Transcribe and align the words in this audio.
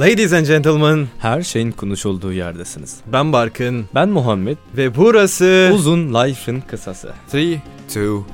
Ladies 0.00 0.32
and 0.32 0.46
gentlemen, 0.46 1.08
Her 1.18 1.42
şeyin 1.42 1.72
konuşulduğu 1.72 2.32
yerdesiniz. 2.32 2.96
ben 3.06 3.32
Barkın 3.32 3.84
Ben 3.94 4.08
Muhammed. 4.08 4.56
ve 4.76 4.96
burası... 4.96 5.70
Uzun 5.74 6.14
life'ın 6.14 6.60
kısası. 6.60 7.12
3, 7.34 7.34
2, 7.34 8.00
1, 8.00 8.24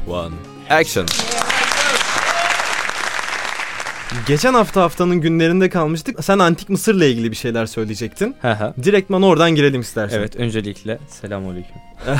action. 0.70 1.06
Geçen 4.26 4.54
hafta 4.54 4.82
haftanın 4.82 5.20
günlerinde 5.20 5.68
kalmıştık. 5.68 6.24
Sen 6.24 6.38
Antik 6.38 6.68
Mısır'la 6.68 7.04
ilgili 7.04 7.30
bir 7.30 7.36
şeyler 7.36 7.66
söyleyecektin. 7.66 8.36
Direktman 8.82 9.22
oradan 9.22 9.50
girelim 9.54 9.80
istersen. 9.80 10.18
evet 10.18 10.36
öncelikle 10.36 10.98
selamünaleyküm. 11.08 11.74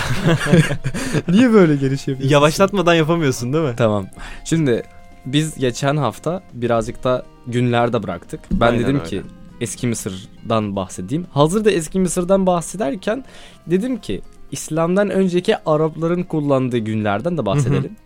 Niye 1.28 1.52
böyle 1.52 1.76
giriş 1.76 2.08
yapıyorsun? 2.08 2.28
Yavaşlatmadan 2.28 2.94
yapamıyorsun 2.94 3.52
değil 3.52 3.64
mi? 3.64 3.74
Tamam. 3.76 4.06
Şimdi 4.44 4.82
biz 5.26 5.54
geçen 5.58 5.96
hafta 5.96 6.42
birazcık 6.52 7.04
da 7.04 7.24
günlerde 7.46 8.02
bıraktık. 8.02 8.40
Ben 8.52 8.66
Aynen 8.66 8.82
dedim 8.84 8.96
öyle. 8.96 9.04
ki 9.08 9.22
eski 9.62 9.86
Mısır'dan 9.86 10.76
bahsedeyim. 10.76 11.26
Hazır 11.32 11.64
da 11.64 11.70
eski 11.70 12.00
Mısır'dan 12.00 12.46
bahsederken 12.46 13.24
dedim 13.66 14.00
ki 14.00 14.22
İslam'dan 14.50 15.10
önceki 15.10 15.56
Arapların 15.68 16.22
kullandığı 16.22 16.78
günlerden 16.78 17.38
de 17.38 17.46
bahsedelim. 17.46 17.96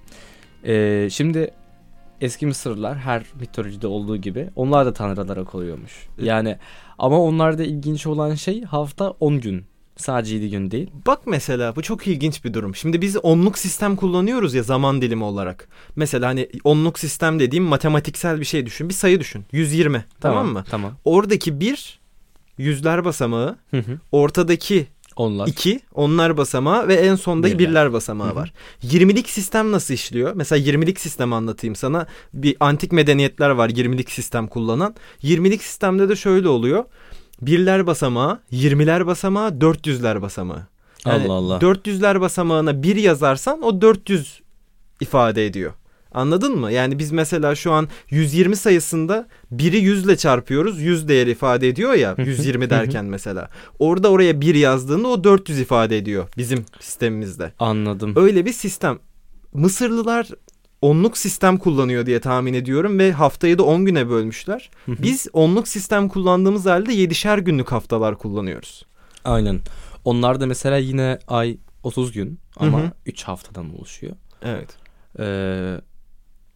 Ee, 0.66 1.08
şimdi 1.10 1.50
eski 2.20 2.46
Mısırlılar 2.46 2.98
her 2.98 3.22
mitolojide 3.40 3.86
olduğu 3.86 4.16
gibi 4.16 4.50
onlar 4.56 4.86
da 4.86 4.92
tanrılara 4.92 5.44
koyuyormuş. 5.44 6.08
Yani 6.22 6.56
ama 6.98 7.20
onlarda 7.20 7.64
ilginç 7.64 8.06
olan 8.06 8.34
şey 8.34 8.62
hafta 8.62 9.10
10 9.10 9.40
gün. 9.40 9.64
Sadece 9.96 10.34
7 10.34 10.50
gün 10.50 10.70
değil. 10.70 10.90
Bak 11.06 11.20
mesela 11.26 11.76
bu 11.76 11.82
çok 11.82 12.06
ilginç 12.06 12.44
bir 12.44 12.54
durum. 12.54 12.74
Şimdi 12.74 13.00
biz 13.00 13.16
onluk 13.16 13.58
sistem 13.58 13.96
kullanıyoruz 13.96 14.54
ya 14.54 14.62
zaman 14.62 15.02
dilimi 15.02 15.24
olarak. 15.24 15.68
Mesela 15.96 16.28
hani 16.28 16.48
onluk 16.64 16.98
sistem 16.98 17.40
dediğim 17.40 17.64
matematiksel 17.64 18.40
bir 18.40 18.44
şey 18.44 18.66
düşün. 18.66 18.88
Bir 18.88 18.94
sayı 18.94 19.20
düşün. 19.20 19.44
120 19.52 20.04
tamam, 20.20 20.46
mı? 20.46 20.64
Tamam. 20.70 20.92
Oradaki 21.04 21.60
bir 21.60 21.98
yüzler 22.58 23.04
basamağı, 23.04 23.56
Hı 23.70 23.76
hı. 23.78 23.98
ortadaki 24.12 24.86
Onlar. 25.16 25.46
2 25.46 25.80
onlar 25.94 26.36
basamağı 26.36 26.88
ve 26.88 26.94
en 26.94 27.14
sonda 27.14 27.46
Birler. 27.46 27.58
birler, 27.58 27.92
basamağı 27.92 28.28
Hı 28.28 28.32
hı. 28.32 28.36
var. 28.36 28.52
20'lik 28.82 29.28
sistem 29.28 29.72
nasıl 29.72 29.94
işliyor? 29.94 30.32
Mesela 30.34 30.58
20'lik 30.72 31.00
sistem 31.00 31.32
anlatayım 31.32 31.76
sana. 31.76 32.06
Bir 32.34 32.56
antik 32.60 32.92
medeniyetler 32.92 33.50
var 33.50 33.68
20'lik 33.68 34.10
sistem 34.10 34.46
kullanan. 34.46 34.94
20'lik 35.22 35.62
sistemde 35.62 36.08
de 36.08 36.16
şöyle 36.16 36.48
oluyor. 36.48 36.84
Birler 37.42 37.86
basamağı, 37.86 38.40
20'ler 38.52 39.06
basamağı, 39.06 39.48
400'ler 39.50 40.22
basamağı. 40.22 40.66
Yani 41.06 41.24
Allah 41.24 41.32
Allah. 41.32 41.58
400'ler 41.58 42.20
basamağına 42.20 42.82
1 42.82 42.96
yazarsan 42.96 43.62
o 43.62 43.80
400 43.80 44.40
ifade 45.00 45.46
ediyor. 45.46 45.72
Anladın 46.12 46.58
mı? 46.58 46.72
Yani 46.72 46.98
biz 46.98 47.12
mesela 47.12 47.54
şu 47.54 47.72
an 47.72 47.88
120 48.10 48.56
sayısında 48.56 49.28
1'i 49.54 49.76
100 49.76 50.04
ile 50.04 50.16
çarpıyoruz. 50.16 50.80
100 50.80 51.08
değeri 51.08 51.30
ifade 51.30 51.68
ediyor 51.68 51.94
ya 51.94 52.18
Hı 52.18 52.22
hı. 52.22 52.26
120 52.26 52.70
derken 52.70 53.04
mesela. 53.04 53.50
Orada 53.78 54.10
oraya 54.10 54.40
1 54.40 54.54
yazdığında 54.54 55.08
o 55.08 55.24
400 55.24 55.60
ifade 55.60 55.98
ediyor 55.98 56.28
bizim 56.36 56.64
sistemimizde. 56.80 57.52
Anladım. 57.58 58.12
Öyle 58.16 58.46
bir 58.46 58.52
sistem. 58.52 58.98
Mısırlılar 59.52 60.28
onluk 60.82 61.18
sistem 61.18 61.58
kullanıyor 61.58 62.06
diye 62.06 62.20
tahmin 62.20 62.54
ediyorum 62.54 62.98
ve 62.98 63.12
haftayı 63.12 63.58
da 63.58 63.62
10 63.62 63.84
güne 63.84 64.08
bölmüşler. 64.08 64.70
Hı 64.86 64.92
hı. 64.92 65.02
Biz 65.02 65.26
onluk 65.32 65.68
sistem 65.68 66.08
kullandığımız 66.08 66.66
halde 66.66 66.94
7'şer 66.94 67.40
günlük 67.40 67.72
haftalar 67.72 68.18
kullanıyoruz. 68.18 68.86
Aynen. 69.24 69.60
Onlar 70.04 70.40
da 70.40 70.46
mesela 70.46 70.76
yine 70.76 71.18
ay 71.28 71.58
30 71.82 72.12
gün 72.12 72.38
ama 72.56 72.78
Hı 72.80 72.84
hı. 72.84 72.90
3 73.06 73.22
haftadan 73.24 73.78
oluşuyor. 73.78 74.12
Evet. 74.42 74.76
Ee, 75.18 75.80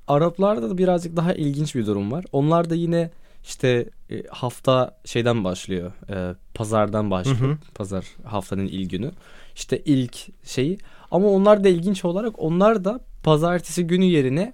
Araplarda 0.08 0.70
da 0.70 0.78
birazcık 0.78 1.16
daha 1.16 1.34
ilginç 1.34 1.74
bir 1.74 1.86
durum 1.86 2.12
var. 2.12 2.24
Onlar 2.32 2.70
da 2.70 2.74
yine 2.74 3.10
işte 3.44 3.90
e, 4.10 4.22
hafta 4.30 4.98
şeyden 5.04 5.44
başlıyor. 5.44 5.92
e, 6.10 6.34
pazardan 6.54 7.10
başlıyor. 7.10 7.38
Hı 7.40 7.44
hı. 7.46 7.58
Pazar 7.74 8.04
haftanın 8.24 8.66
ilk 8.66 8.90
günü. 8.90 9.10
İşte 9.54 9.78
ilk 9.84 10.16
şeyi. 10.48 10.78
Ama 11.10 11.28
onlar 11.28 11.64
da 11.64 11.68
ilginç 11.68 12.04
olarak 12.04 12.34
onlar 12.38 12.84
da 12.84 13.00
pazartesi 13.22 13.86
günü 13.86 14.04
yerine 14.04 14.52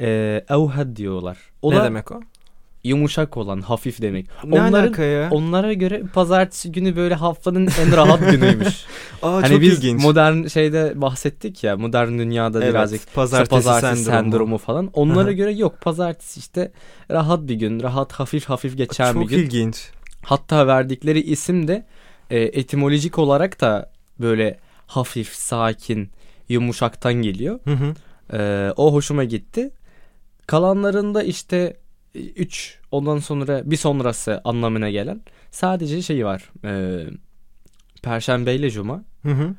e, 0.00 0.06
evhed 0.48 0.96
diyorlar. 0.96 1.38
O 1.62 1.70
ne 1.72 1.76
da 1.76 1.84
demek 1.84 2.12
o? 2.12 2.20
yumuşak 2.84 3.36
olan, 3.36 3.60
hafif 3.60 4.02
demek. 4.02 4.26
Ne 4.44 4.60
Onların 4.60 4.72
alaka 4.86 5.02
ya? 5.02 5.28
Onlara 5.30 5.72
göre 5.72 6.02
pazartesi 6.14 6.72
günü 6.72 6.96
böyle 6.96 7.14
haftanın 7.14 7.68
en 7.80 7.96
rahat 7.96 8.30
günüymüş. 8.30 8.84
Aa 9.22 9.32
hani 9.34 9.48
çok 9.48 9.60
biz 9.60 9.78
ilginç. 9.78 10.02
modern 10.02 10.46
şeyde 10.46 10.92
bahsettik 10.96 11.64
ya 11.64 11.76
modern 11.76 12.18
dünyada 12.18 12.58
Evet, 12.64 12.70
birazcık 12.74 13.14
pazartesi, 13.14 13.50
pazartesi 13.50 14.04
sendromu. 14.04 14.22
sendromu. 14.30 14.58
falan. 14.58 14.90
Onlara 14.92 15.24
Aha. 15.24 15.32
göre 15.32 15.52
yok 15.52 15.80
pazartesi 15.80 16.40
işte 16.40 16.72
rahat 17.10 17.48
bir 17.48 17.54
gün, 17.54 17.82
rahat 17.82 18.12
hafif 18.12 18.44
hafif 18.44 18.76
geçen 18.76 19.14
bir 19.14 19.20
Çok 19.20 19.28
gün. 19.28 19.38
ilginç. 19.38 19.90
Hatta 20.22 20.66
verdikleri 20.66 21.20
isim 21.20 21.68
de 21.68 21.86
e, 22.30 22.38
etimolojik 22.40 23.18
olarak 23.18 23.60
da 23.60 23.90
böyle 24.20 24.58
hafif, 24.86 25.28
sakin, 25.34 26.10
yumuşaktan 26.50 27.14
geliyor. 27.14 27.60
Hı 27.64 27.70
hı. 27.70 27.94
E, 28.36 28.72
o 28.76 28.92
hoşuma 28.92 29.24
gitti. 29.24 29.70
Kalanlarında 30.46 31.22
işte 31.22 31.76
3 32.14 32.78
ondan 32.90 33.18
sonra 33.18 33.70
bir 33.70 33.76
sonrası 33.76 34.40
anlamına 34.44 34.90
gelen 34.90 35.20
sadece 35.50 36.02
şey 36.02 36.26
var. 36.26 36.50
E, 36.64 37.04
Perşembe 38.02 38.54
ile 38.54 38.70
Cuma. 38.70 39.04
Hı 39.22 39.32
hı. 39.32 39.54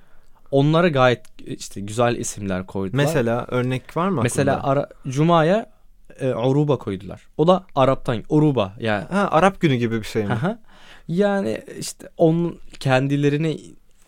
Onlara 0.51 0.87
gayet 0.87 1.21
işte 1.45 1.81
güzel 1.81 2.15
isimler 2.15 2.65
koydular. 2.65 3.03
Mesela 3.03 3.45
örnek 3.49 3.97
var 3.97 4.09
mı 4.09 4.21
Mesela 4.23 4.63
ara, 4.63 4.89
Cuma'ya 5.07 5.69
e, 6.19 6.33
Uruba 6.33 6.77
koydular. 6.77 7.27
O 7.37 7.47
da 7.47 7.65
Arap'tan 7.75 8.23
Uruba 8.29 8.73
yani. 8.79 9.05
Ha, 9.09 9.27
Arap 9.31 9.61
günü 9.61 9.75
gibi 9.75 9.99
bir 9.99 10.07
şey 10.07 10.23
mi? 10.23 10.37
Yani 11.07 11.61
işte 11.79 12.09
onun 12.17 12.59
kendilerini 12.79 13.59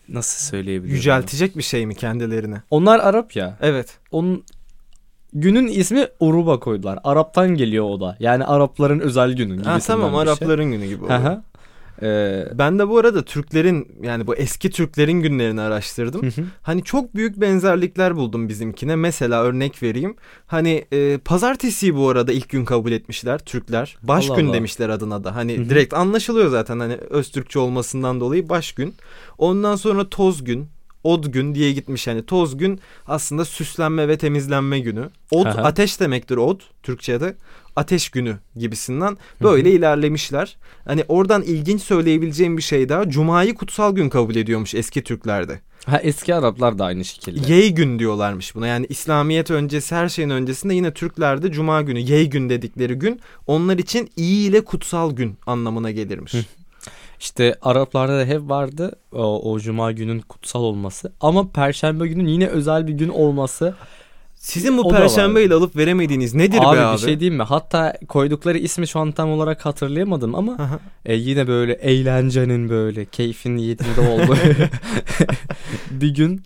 nasıl 0.08 0.50
söyleyebilirim? 0.50 0.96
Yüceltecek 0.96 1.56
bir 1.56 1.62
şey 1.62 1.86
mi 1.86 1.94
kendilerini? 1.94 2.56
Onlar 2.70 3.00
Arap 3.00 3.36
ya. 3.36 3.58
Evet. 3.60 3.98
Onun 4.10 4.44
günün 5.32 5.66
ismi 5.66 6.06
Uruba 6.20 6.60
koydular. 6.60 6.98
Arap'tan 7.04 7.48
geliyor 7.48 7.84
o 7.84 8.00
da. 8.00 8.16
Yani 8.20 8.44
Arapların 8.44 9.00
özel 9.00 9.32
günü 9.32 9.52
gibisinden 9.52 9.70
Ha, 9.72 9.78
tamam 9.86 10.10
şey. 10.10 10.20
Arapların 10.20 10.70
günü 10.72 10.86
gibi 10.86 11.04
oluyor. 11.04 11.36
Ee, 12.02 12.44
Ben 12.54 12.78
de 12.78 12.88
bu 12.88 12.98
arada 12.98 13.24
Türklerin 13.24 13.88
yani 14.02 14.26
bu 14.26 14.34
eski 14.34 14.70
Türklerin 14.70 15.20
günlerini 15.22 15.60
araştırdım. 15.60 16.22
hı 16.22 16.26
hı. 16.26 16.44
Hani 16.62 16.84
çok 16.84 17.14
büyük 17.14 17.40
benzerlikler 17.40 18.16
buldum 18.16 18.48
bizimkine. 18.48 18.96
Mesela 18.96 19.42
örnek 19.42 19.82
vereyim. 19.82 20.16
Hani 20.46 20.84
e, 20.92 21.18
pazartesiyi 21.18 21.96
bu 21.96 22.08
arada 22.08 22.32
ilk 22.32 22.48
gün 22.48 22.64
kabul 22.64 22.92
etmişler 22.92 23.38
Türkler. 23.38 23.96
Baş 24.02 24.30
Allah 24.30 24.36
gün 24.40 24.46
Allah. 24.46 24.54
demişler 24.54 24.88
adına 24.88 25.24
da. 25.24 25.36
Hani 25.36 25.58
Hı 25.58 25.62
hı. 25.62 25.68
direkt 25.68 25.94
anlaşılıyor 25.94 26.48
zaten 26.48 26.78
hani 26.80 26.94
Öztürkçe 26.94 27.58
olmasından 27.58 28.20
dolayı 28.20 28.48
baş 28.48 28.72
gün. 28.72 28.94
Ondan 29.38 29.76
sonra 29.76 30.08
toz 30.08 30.44
gün, 30.44 30.66
od 31.04 31.32
gün 31.32 31.54
diye 31.54 31.72
gitmiş. 31.72 32.06
Yani 32.06 32.26
toz 32.26 32.56
gün 32.56 32.80
aslında 33.06 33.44
süslenme 33.44 34.08
ve 34.08 34.18
temizlenme 34.18 34.80
günü. 34.80 35.10
Od 35.30 35.46
Aha. 35.46 35.62
ateş 35.62 36.00
demektir 36.00 36.36
od 36.36 36.60
Türkçe'de. 36.82 37.36
Ateş 37.76 38.08
günü 38.08 38.38
gibisinden 38.56 39.16
böyle 39.42 39.70
ilerlemişler. 39.70 40.56
Hani 40.84 41.04
oradan 41.08 41.42
ilginç 41.42 41.82
söyleyebileceğim 41.82 42.56
bir 42.56 42.62
şey 42.62 42.88
daha. 42.88 43.10
Cuma'yı 43.10 43.54
kutsal 43.54 43.94
gün 43.94 44.08
kabul 44.08 44.36
ediyormuş 44.36 44.74
eski 44.74 45.02
Türklerde. 45.04 45.60
Ha 45.86 45.98
eski 45.98 46.34
Araplar 46.34 46.78
da 46.78 46.84
aynı 46.84 47.04
şekilde. 47.04 47.52
Yey 47.52 47.74
gün 47.74 47.98
diyorlarmış 47.98 48.54
buna. 48.54 48.66
Yani 48.66 48.86
İslamiyet 48.88 49.50
öncesi 49.50 49.94
her 49.94 50.08
şeyin 50.08 50.30
öncesinde 50.30 50.74
yine 50.74 50.94
Türklerde 50.94 51.52
cuma 51.52 51.82
günü 51.82 51.98
yey 51.98 52.30
gün 52.30 52.48
dedikleri 52.48 52.94
gün 52.94 53.20
onlar 53.46 53.78
için 53.78 54.10
iyi 54.16 54.48
ile 54.48 54.64
kutsal 54.64 55.16
gün 55.16 55.36
anlamına 55.46 55.90
gelirmiş. 55.90 56.34
Hı. 56.34 56.38
İşte 57.20 57.54
Araplarda 57.62 58.18
da 58.18 58.24
hep 58.24 58.40
vardı 58.40 58.92
o, 59.12 59.52
o 59.52 59.60
cuma 59.60 59.92
günün 59.92 60.20
kutsal 60.20 60.62
olması. 60.62 61.12
Ama 61.20 61.50
perşembe 61.50 62.06
günün 62.06 62.26
yine 62.26 62.46
özel 62.46 62.86
bir 62.86 62.92
gün 62.92 63.08
olması. 63.08 63.74
Sizin 64.44 64.78
bu 64.78 64.88
perşembe 64.88 65.44
ile 65.44 65.54
alıp 65.54 65.76
veremediğiniz 65.76 66.34
nedir 66.34 66.58
abi 66.62 66.76
be 66.76 66.80
abi? 66.80 66.96
bir 66.96 67.02
şey 67.02 67.20
diyeyim 67.20 67.36
mi? 67.36 67.42
Hatta 67.42 67.96
koydukları 68.08 68.58
ismi 68.58 68.88
şu 68.88 69.00
an 69.00 69.12
tam 69.12 69.30
olarak 69.30 69.66
hatırlayamadım 69.66 70.34
ama 70.34 70.52
Aha. 70.52 70.78
e, 71.04 71.14
yine 71.14 71.46
böyle 71.46 71.72
eğlencenin 71.72 72.68
böyle 72.68 73.04
keyfin 73.04 73.56
yerinde 73.56 74.00
olduğu 74.00 74.36
bir 75.90 76.14
gün 76.14 76.42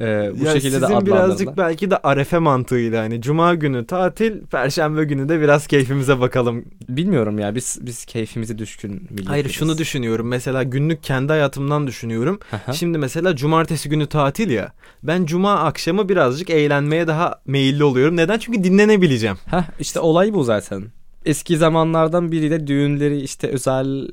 e, 0.00 0.30
bu 0.40 0.44
Ya 0.44 0.52
şekilde 0.52 0.72
de 0.72 0.80
sizin 0.80 0.84
adlandırdılar. 0.84 1.26
birazcık 1.26 1.56
belki 1.56 1.90
de 1.90 1.96
arefe 1.96 2.38
mantığıyla 2.38 3.02
hani 3.02 3.20
cuma 3.22 3.54
günü 3.54 3.86
tatil, 3.86 4.40
perşembe 4.40 5.04
günü 5.04 5.28
de 5.28 5.40
biraz 5.40 5.66
keyfimize 5.66 6.20
bakalım. 6.20 6.64
Bilmiyorum 6.88 7.38
ya 7.38 7.54
biz 7.54 7.78
biz 7.82 8.04
keyfimize 8.04 8.58
düşkün 8.58 8.90
milletiz. 9.10 9.28
Hayır 9.28 9.48
şunu 9.48 9.78
düşünüyorum. 9.78 10.28
Mesela 10.28 10.62
günlük 10.62 11.02
kendi 11.02 11.32
hayatımdan 11.32 11.86
düşünüyorum. 11.86 12.38
Aha. 12.52 12.72
Şimdi 12.72 12.98
mesela 12.98 13.36
cumartesi 13.36 13.88
günü 13.88 14.06
tatil 14.06 14.50
ya. 14.50 14.72
Ben 15.02 15.24
cuma 15.24 15.54
akşamı 15.54 16.08
birazcık 16.08 16.50
eğlenmeye 16.50 17.06
daha 17.06 17.34
meyilli 17.46 17.84
oluyorum. 17.84 18.16
Neden? 18.16 18.38
Çünkü 18.38 18.64
dinlenebileceğim. 18.64 19.36
Heh, 19.50 19.62
işte 19.80 20.00
olay 20.00 20.34
bu 20.34 20.44
zaten. 20.44 20.82
Eski 21.24 21.56
zamanlardan 21.56 22.32
biri 22.32 22.50
de 22.50 22.66
düğünleri 22.66 23.20
işte 23.20 23.48
özel 23.48 24.08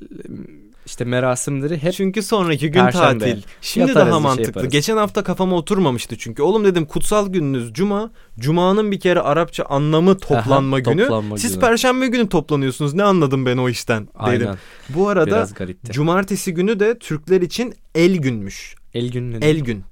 işte 0.86 1.06
merasimleri 1.06 1.84
hep 1.84 1.94
Çünkü 1.94 2.24
sonraki 2.24 2.72
gün 2.72 2.80
Perşembe. 2.86 3.20
tatil. 3.26 3.42
Şimdi 3.62 3.88
Yatarız, 3.88 4.08
daha 4.08 4.16
şey 4.20 4.22
mantıklı. 4.24 4.48
yaparız. 4.48 4.70
Geçen 4.70 4.98
hafta 4.98 5.24
kafama 5.24 5.56
oturmamıştı 5.56 6.18
çünkü. 6.18 6.42
Oğlum 6.42 6.66
dedim 6.66 6.86
kutsal 6.86 7.28
gününüz 7.30 7.74
cuma. 7.74 8.12
Cuma'nın 8.40 8.92
bir 8.92 9.00
kere 9.00 9.20
Arapça 9.22 9.64
anlamı 9.64 10.18
toplanma 10.18 10.76
Aha, 10.76 10.80
günü. 10.80 11.02
toplanma 11.02 11.38
Siz 11.38 11.52
günü. 11.52 11.62
perşembe 11.62 12.08
günü 12.08 12.30
toplanıyorsunuz. 12.30 12.94
Ne 12.94 13.04
anladım 13.04 13.46
ben 13.46 13.58
o 13.58 13.70
işten 13.70 14.02
dedim. 14.04 14.14
Aynen. 14.16 14.58
Bu 14.90 15.10
arada 15.10 15.48
cumartesi 15.92 16.54
günü 16.54 16.80
de 16.80 17.00
Türkler 17.00 17.42
için 17.42 17.74
el 17.96 18.16
günmüş. 18.18 18.76
el 18.94 19.12
günü 19.12 19.38
El 19.46 19.60
gün. 19.60 19.84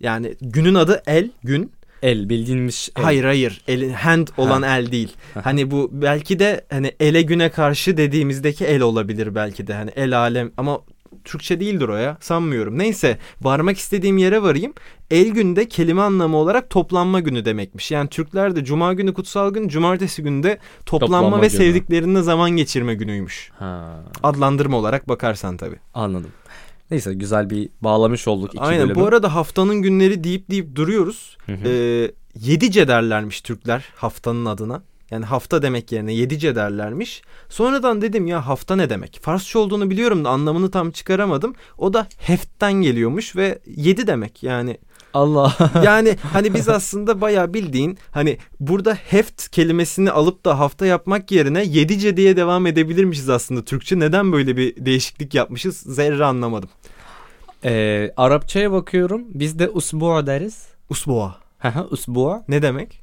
Yani 0.00 0.34
günün 0.40 0.74
adı 0.74 1.02
el 1.06 1.30
gün. 1.44 1.72
El 2.02 2.28
bildiğimiz 2.28 2.88
el. 2.96 3.02
Hayır 3.04 3.24
hayır. 3.24 3.60
El, 3.68 3.92
hand 3.92 4.28
olan 4.36 4.62
el 4.62 4.92
değil. 4.92 5.12
Hani 5.44 5.70
bu 5.70 5.88
belki 5.92 6.38
de 6.38 6.64
hani 6.70 6.92
ele 7.00 7.22
güne 7.22 7.48
karşı 7.50 7.96
dediğimizdeki 7.96 8.64
el 8.64 8.80
olabilir 8.80 9.34
belki 9.34 9.66
de. 9.66 9.74
Hani 9.74 9.90
el 9.96 10.18
alem 10.18 10.50
ama 10.56 10.80
Türkçe 11.24 11.60
değildir 11.60 11.88
o 11.88 11.96
ya. 11.96 12.16
Sanmıyorum. 12.20 12.78
Neyse 12.78 13.18
varmak 13.42 13.78
istediğim 13.78 14.18
yere 14.18 14.42
varayım. 14.42 14.74
El 15.10 15.28
günde 15.28 15.68
kelime 15.68 16.02
anlamı 16.02 16.36
olarak 16.36 16.70
toplanma 16.70 17.20
günü 17.20 17.44
demekmiş. 17.44 17.90
Yani 17.90 18.08
Türkler 18.08 18.56
de 18.56 18.64
cuma 18.64 18.92
günü 18.92 19.14
kutsal 19.14 19.50
gün, 19.54 19.68
cumartesi 19.68 20.22
günü 20.22 20.42
de 20.42 20.58
toplanma, 20.86 21.16
Toplanma 21.16 21.42
ve 21.42 21.46
günü. 21.48 21.56
sevdiklerinle 21.56 22.22
zaman 22.22 22.50
geçirme 22.50 22.94
günüymüş. 22.94 23.50
Ha, 23.58 24.02
Adlandırma 24.22 24.76
olarak 24.76 25.08
bakarsan 25.08 25.56
tabii. 25.56 25.76
anladım. 25.94 26.30
Neyse 26.90 27.14
güzel 27.14 27.50
bir 27.50 27.68
bağlamış 27.80 28.28
olduk 28.28 28.54
iki 28.54 28.62
Aynen. 28.62 28.82
bölümü. 28.82 29.00
Bu 29.00 29.06
arada 29.06 29.34
haftanın 29.34 29.82
günleri 29.82 30.24
deyip 30.24 30.50
deyip 30.50 30.74
duruyoruz. 30.74 31.36
Hı 31.46 31.52
hı. 31.52 31.68
Ee, 31.68 32.12
yedice 32.40 32.88
derlermiş 32.88 33.40
Türkler 33.40 33.84
haftanın 33.96 34.46
adına. 34.46 34.82
Yani 35.10 35.24
hafta 35.24 35.62
demek 35.62 35.92
yerine 35.92 36.14
yedice 36.14 36.54
derlermiş. 36.54 37.22
Sonradan 37.48 38.02
dedim 38.02 38.26
ya 38.26 38.46
hafta 38.46 38.76
ne 38.76 38.90
demek? 38.90 39.18
Farsça 39.22 39.58
olduğunu 39.58 39.90
biliyorum 39.90 40.24
da 40.24 40.30
anlamını 40.30 40.70
tam 40.70 40.90
çıkaramadım. 40.90 41.54
O 41.78 41.92
da 41.92 42.06
heftten 42.18 42.72
geliyormuş 42.72 43.36
ve 43.36 43.58
yedi 43.76 44.06
demek 44.06 44.42
yani. 44.42 44.78
Allah. 45.16 45.56
Yani 45.84 46.16
hani 46.32 46.54
biz 46.54 46.68
aslında 46.68 47.20
bayağı 47.20 47.54
bildiğin 47.54 47.98
hani 48.10 48.38
burada 48.60 48.94
heft 48.94 49.48
kelimesini 49.48 50.10
alıp 50.10 50.44
da 50.44 50.58
hafta 50.58 50.86
yapmak 50.86 51.30
yerine 51.30 51.64
yedice 51.64 52.16
diye 52.16 52.36
devam 52.36 52.66
edebilirmişiz 52.66 53.30
aslında 53.30 53.64
Türkçe. 53.64 53.98
Neden 53.98 54.32
böyle 54.32 54.56
bir 54.56 54.86
değişiklik 54.86 55.34
yapmışız 55.34 55.76
zerre 55.76 56.24
anlamadım. 56.24 56.68
Ee, 57.64 58.12
Arapçaya 58.16 58.72
bakıyorum. 58.72 59.22
Biz 59.28 59.58
de 59.58 59.68
usbu 59.68 60.26
deriz. 60.26 60.66
Usboğa 60.90 61.36
Haha, 61.58 61.84
usbu. 61.84 62.42
ne 62.48 62.62
demek? 62.62 63.00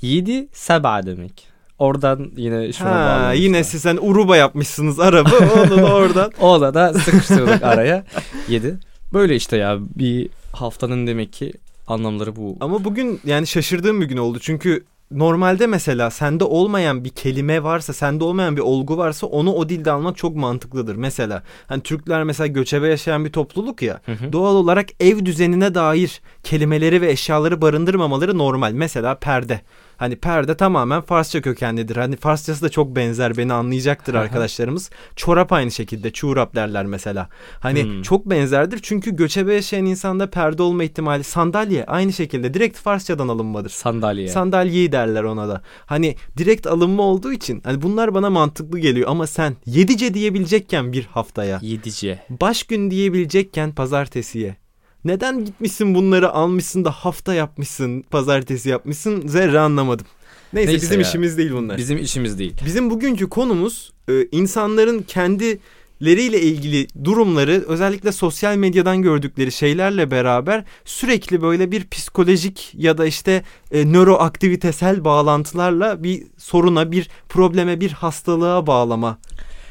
Yedi 0.00 0.48
seba 0.52 1.06
demek. 1.06 1.48
Oradan 1.78 2.30
yine 2.36 2.72
şuna 2.72 2.90
Ha, 2.90 3.32
yine 3.32 3.64
siz 3.64 3.82
sen 3.82 3.98
Uruba 4.00 4.36
yapmışsınız 4.36 5.00
araba 5.00 5.30
onu 5.54 5.70
da 5.70 5.94
oradan. 5.94 6.32
Ona 6.40 6.74
da 6.74 6.94
sıkıştırdık 6.94 7.62
araya. 7.62 8.04
Yedi. 8.48 8.78
Böyle 9.12 9.36
işte 9.36 9.56
ya 9.56 9.78
bir 9.80 10.30
haftanın 10.54 11.06
demek 11.06 11.32
ki 11.32 11.52
anlamları 11.86 12.36
bu. 12.36 12.56
Ama 12.60 12.84
bugün 12.84 13.20
yani 13.24 13.46
şaşırdığım 13.46 14.00
bir 14.00 14.06
gün 14.06 14.16
oldu. 14.16 14.38
Çünkü 14.40 14.84
normalde 15.10 15.66
mesela 15.66 16.10
sende 16.10 16.44
olmayan 16.44 17.04
bir 17.04 17.08
kelime 17.08 17.62
varsa, 17.62 17.92
sende 17.92 18.24
olmayan 18.24 18.56
bir 18.56 18.62
olgu 18.62 18.96
varsa 18.96 19.26
onu 19.26 19.52
o 19.52 19.68
dilde 19.68 19.90
almak 19.90 20.16
çok 20.16 20.36
mantıklıdır. 20.36 20.96
Mesela 20.96 21.42
hani 21.66 21.82
Türkler 21.82 22.24
mesela 22.24 22.46
göçebe 22.46 22.88
yaşayan 22.88 23.24
bir 23.24 23.32
topluluk 23.32 23.82
ya. 23.82 24.00
Hı 24.06 24.12
hı. 24.12 24.32
Doğal 24.32 24.54
olarak 24.54 24.88
ev 25.00 25.24
düzenine 25.24 25.74
dair 25.74 26.20
kelimeleri 26.42 27.00
ve 27.00 27.10
eşyaları 27.10 27.60
barındırmamaları 27.60 28.38
normal. 28.38 28.72
Mesela 28.72 29.14
perde. 29.14 29.60
Hani 29.96 30.16
perde 30.16 30.56
tamamen 30.56 31.00
Farsça 31.00 31.40
kökenlidir. 31.42 31.96
Hani 31.96 32.16
Farsçası 32.16 32.62
da 32.62 32.68
çok 32.68 32.96
benzer 32.96 33.36
beni 33.36 33.52
anlayacaktır 33.52 34.14
arkadaşlarımız. 34.14 34.90
Çorap 35.16 35.52
aynı 35.52 35.70
şekilde 35.70 36.10
çuğrap 36.10 36.54
derler 36.54 36.86
mesela. 36.86 37.28
Hani 37.60 37.82
Hmm. 37.84 38.02
çok 38.02 38.30
benzerdir 38.30 38.78
çünkü 38.82 39.16
göçebe 39.16 39.54
yaşayan 39.54 39.84
insanda 39.86 40.30
perde 40.30 40.62
olma 40.62 40.84
ihtimali 40.84 41.24
sandalye 41.24 41.84
aynı 41.84 42.12
şekilde 42.12 42.54
direkt 42.54 42.78
Farsçadan 42.78 43.28
alınmadır. 43.28 43.70
Sandalye. 43.70 44.28
Sandalyeyi 44.28 44.92
derler 44.92 45.22
ona 45.22 45.48
da. 45.48 45.62
Hani 45.86 46.16
direkt 46.36 46.66
alınma 46.66 47.02
olduğu 47.02 47.32
için 47.32 47.60
hani 47.64 47.82
bunlar 47.82 48.14
bana 48.14 48.30
mantıklı 48.30 48.78
geliyor 48.78 49.08
ama 49.10 49.26
sen 49.26 49.56
yedice 49.66 50.14
diyebilecekken 50.14 50.92
bir 50.92 51.04
haftaya 51.04 51.58
Yedici. 51.62 52.18
baş 52.30 52.62
gün 52.62 52.90
diyebilecekken 52.90 53.72
pazartesiye. 53.74 54.56
Neden 55.04 55.44
gitmişsin 55.44 55.94
bunları 55.94 56.30
almışsın 56.30 56.84
da 56.84 56.90
hafta 56.90 57.34
yapmışsın, 57.34 58.02
pazartesi 58.02 58.68
yapmışsın 58.68 59.28
zerre 59.28 59.58
anlamadım. 59.58 60.06
Neyse, 60.52 60.70
Neyse 60.72 60.82
bizim 60.82 61.00
ya. 61.00 61.06
işimiz 61.06 61.38
değil 61.38 61.52
bunlar. 61.52 61.78
Bizim 61.78 61.98
işimiz 61.98 62.38
değil. 62.38 62.54
Bizim 62.66 62.90
bugünkü 62.90 63.28
konumuz 63.28 63.92
e, 64.08 64.26
insanların 64.32 65.02
kendileriyle 65.02 66.40
ilgili 66.40 66.86
durumları 67.04 67.64
özellikle 67.68 68.12
sosyal 68.12 68.56
medyadan 68.56 69.02
gördükleri 69.02 69.52
şeylerle 69.52 70.10
beraber 70.10 70.64
sürekli 70.84 71.42
böyle 71.42 71.70
bir 71.70 71.88
psikolojik 71.88 72.72
ya 72.74 72.98
da 72.98 73.06
işte 73.06 73.42
e, 73.72 73.92
nöroaktivitesel 73.92 75.04
bağlantılarla 75.04 76.02
bir 76.02 76.22
soruna, 76.38 76.92
bir 76.92 77.08
probleme, 77.28 77.80
bir 77.80 77.90
hastalığa 77.90 78.66
bağlama 78.66 79.18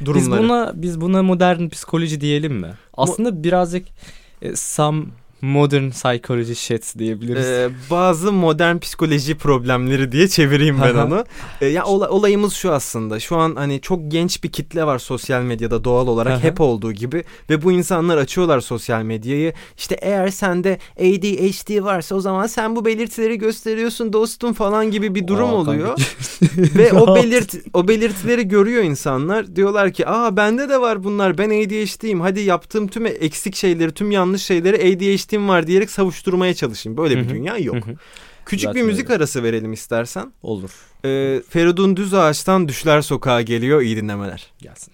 durumları. 0.06 0.42
Biz 0.42 0.50
buna 0.50 0.72
biz 0.76 1.02
buna 1.02 1.24
modern 1.24 1.70
psikoloji 1.70 2.22
diyelim 2.22 2.54
mi? 2.54 2.74
Aslında 2.94 3.44
birazcık 3.44 3.88
e, 4.42 4.56
some 4.56 5.06
modern 5.44 5.90
psychology 5.90 6.54
shit 6.54 6.94
diyebiliriz. 6.98 7.46
Ee, 7.46 7.70
bazı 7.92 8.32
modern 8.32 8.78
psikoloji 8.78 9.36
problemleri 9.36 10.12
diye 10.12 10.28
çevireyim 10.28 10.82
ben 10.82 10.96
onu. 10.96 11.26
Ee, 11.62 11.66
ya 11.68 11.86
ola- 11.86 12.10
olayımız 12.10 12.54
şu 12.54 12.72
aslında. 12.72 13.20
Şu 13.20 13.36
an 13.36 13.56
hani 13.56 13.82
çok 13.82 14.12
genç 14.12 14.44
bir 14.44 14.52
kitle 14.52 14.86
var 14.86 15.00
sosyal 15.00 15.42
medyada 15.42 15.84
doğal 15.84 16.08
olarak 16.08 16.44
hep 16.44 16.62
olduğu 16.62 16.92
gibi 16.92 17.24
ve 17.50 17.64
bu 17.64 17.72
insanlar 17.72 18.18
açıyorlar 18.18 18.60
sosyal 18.60 19.04
medyayı. 19.04 19.54
İşte 19.78 19.98
eğer 20.02 20.28
sende 20.28 20.78
ADHD 21.00 21.84
varsa 21.84 22.16
o 22.16 22.20
zaman 22.20 22.48
sen 22.48 22.76
bu 22.76 22.86
belirtileri 22.86 23.38
gösteriyorsun 23.38 24.14
dostum 24.14 24.54
falan 24.54 24.92
gibi 24.92 25.16
bir 25.16 25.28
durum 25.28 25.50
Aa, 25.50 25.54
oluyor. 25.54 26.00
Ve 26.58 26.94
o 26.94 27.16
belirt 27.16 27.54
o 27.74 27.88
belirtileri 27.88 28.48
görüyor 28.48 28.84
insanlar. 28.84 29.56
Diyorlar 29.56 29.94
ki, 29.94 30.08
"Aa 30.08 30.38
bende 30.38 30.70
de 30.70 30.82
var 30.82 31.04
bunlar. 31.04 31.38
Ben 31.38 31.50
ADHD'yim. 31.50 32.22
Hadi 32.22 32.40
yaptığım 32.40 32.88
tüm 32.88 33.06
eksik 33.06 33.56
şeyleri, 33.56 33.92
tüm 33.92 34.12
yanlış 34.12 34.42
şeyleri 34.44 34.78
ADHD'm 35.34 35.48
var 35.48 35.68
diyerek 35.68 35.90
savuşturmaya 35.90 36.54
çalışayım." 36.54 36.98
Böyle 36.98 37.18
bir 37.18 37.30
dünya 37.30 37.58
yok. 37.58 37.78
Küçük 38.46 38.68
Zaten 38.68 38.82
bir 38.82 38.88
müzik 38.88 39.06
öyle. 39.10 39.18
arası 39.18 39.44
verelim 39.44 39.74
istersen. 39.74 40.34
Olur. 40.44 40.72
Ee, 41.06 41.42
Feridun 41.50 41.98
Düzağaç'tan 41.98 42.68
Düşler 42.68 43.02
Sokağa 43.02 43.42
geliyor. 43.42 43.82
İyi 43.82 43.98
dinlemeler. 43.98 44.52
Gelsin. 44.62 44.94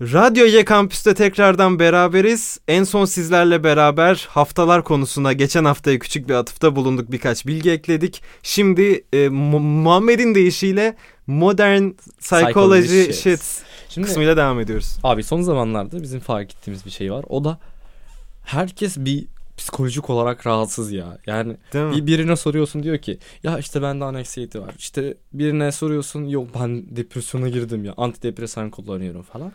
Radyo 0.00 0.46
Y 0.46 0.64
Kampüs'te 0.64 1.14
tekrardan 1.14 1.78
beraberiz. 1.78 2.58
En 2.68 2.84
son 2.84 3.04
sizlerle 3.04 3.64
beraber 3.64 4.26
haftalar 4.30 4.84
konusuna 4.84 5.32
geçen 5.32 5.64
haftaya 5.64 5.98
küçük 5.98 6.28
bir 6.28 6.34
atıfta 6.34 6.76
bulunduk. 6.76 7.12
Birkaç 7.12 7.46
bilgi 7.46 7.70
ekledik. 7.70 8.22
Şimdi 8.42 9.04
e, 9.12 9.28
Mu- 9.28 9.60
Muhammed'in 9.60 10.34
deyişiyle 10.34 10.96
Modern 11.26 11.90
Psychology 12.20 12.44
Psychology 12.46 13.04
Shit 13.04 13.14
shit. 13.14 13.40
Şimdi 13.88 14.06
kısmıyla 14.06 14.36
devam 14.36 14.60
ediyoruz. 14.60 14.96
abi 15.02 15.22
son 15.24 15.42
zamanlarda 15.42 16.02
bizim 16.02 16.20
fark 16.20 16.54
ettiğimiz 16.54 16.86
bir 16.86 16.90
şey 16.90 17.12
var. 17.12 17.24
O 17.28 17.44
da 17.44 17.58
herkes 18.48 18.96
bir 18.96 19.26
psikolojik 19.56 20.10
olarak 20.10 20.46
rahatsız 20.46 20.92
ya. 20.92 21.18
Yani 21.26 21.56
bir 21.74 22.06
birine 22.06 22.36
soruyorsun 22.36 22.82
diyor 22.82 22.98
ki 22.98 23.18
ya 23.42 23.58
işte 23.58 23.82
bende 23.82 24.04
anksiyete 24.04 24.60
var. 24.60 24.74
İşte 24.78 25.14
birine 25.32 25.72
soruyorsun 25.72 26.24
yok 26.24 26.48
ben 26.60 26.96
depresyona 26.96 27.48
girdim 27.48 27.84
ya. 27.84 27.94
Antidepresan 27.96 28.70
kullanıyorum 28.70 29.22
falan. 29.22 29.52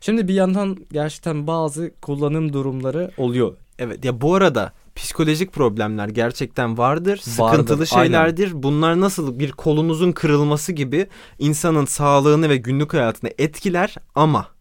Şimdi 0.00 0.28
bir 0.28 0.34
yandan 0.34 0.76
gerçekten 0.92 1.46
bazı 1.46 1.90
kullanım 2.02 2.52
durumları 2.52 3.10
oluyor. 3.16 3.56
Evet 3.78 4.04
ya 4.04 4.20
bu 4.20 4.34
arada 4.34 4.72
psikolojik 4.96 5.52
problemler 5.52 6.08
gerçekten 6.08 6.78
vardır. 6.78 7.22
Vardır, 7.38 7.52
Sıkıntılı 7.52 7.86
şeylerdir. 7.86 8.62
Bunlar 8.62 9.00
nasıl 9.00 9.38
bir 9.38 9.52
kolunuzun 9.52 10.12
kırılması 10.12 10.72
gibi 10.72 11.06
insanın 11.38 11.84
sağlığını 11.84 12.48
ve 12.48 12.56
günlük 12.56 12.94
hayatını 12.94 13.30
etkiler 13.38 13.94
ama 14.14 14.55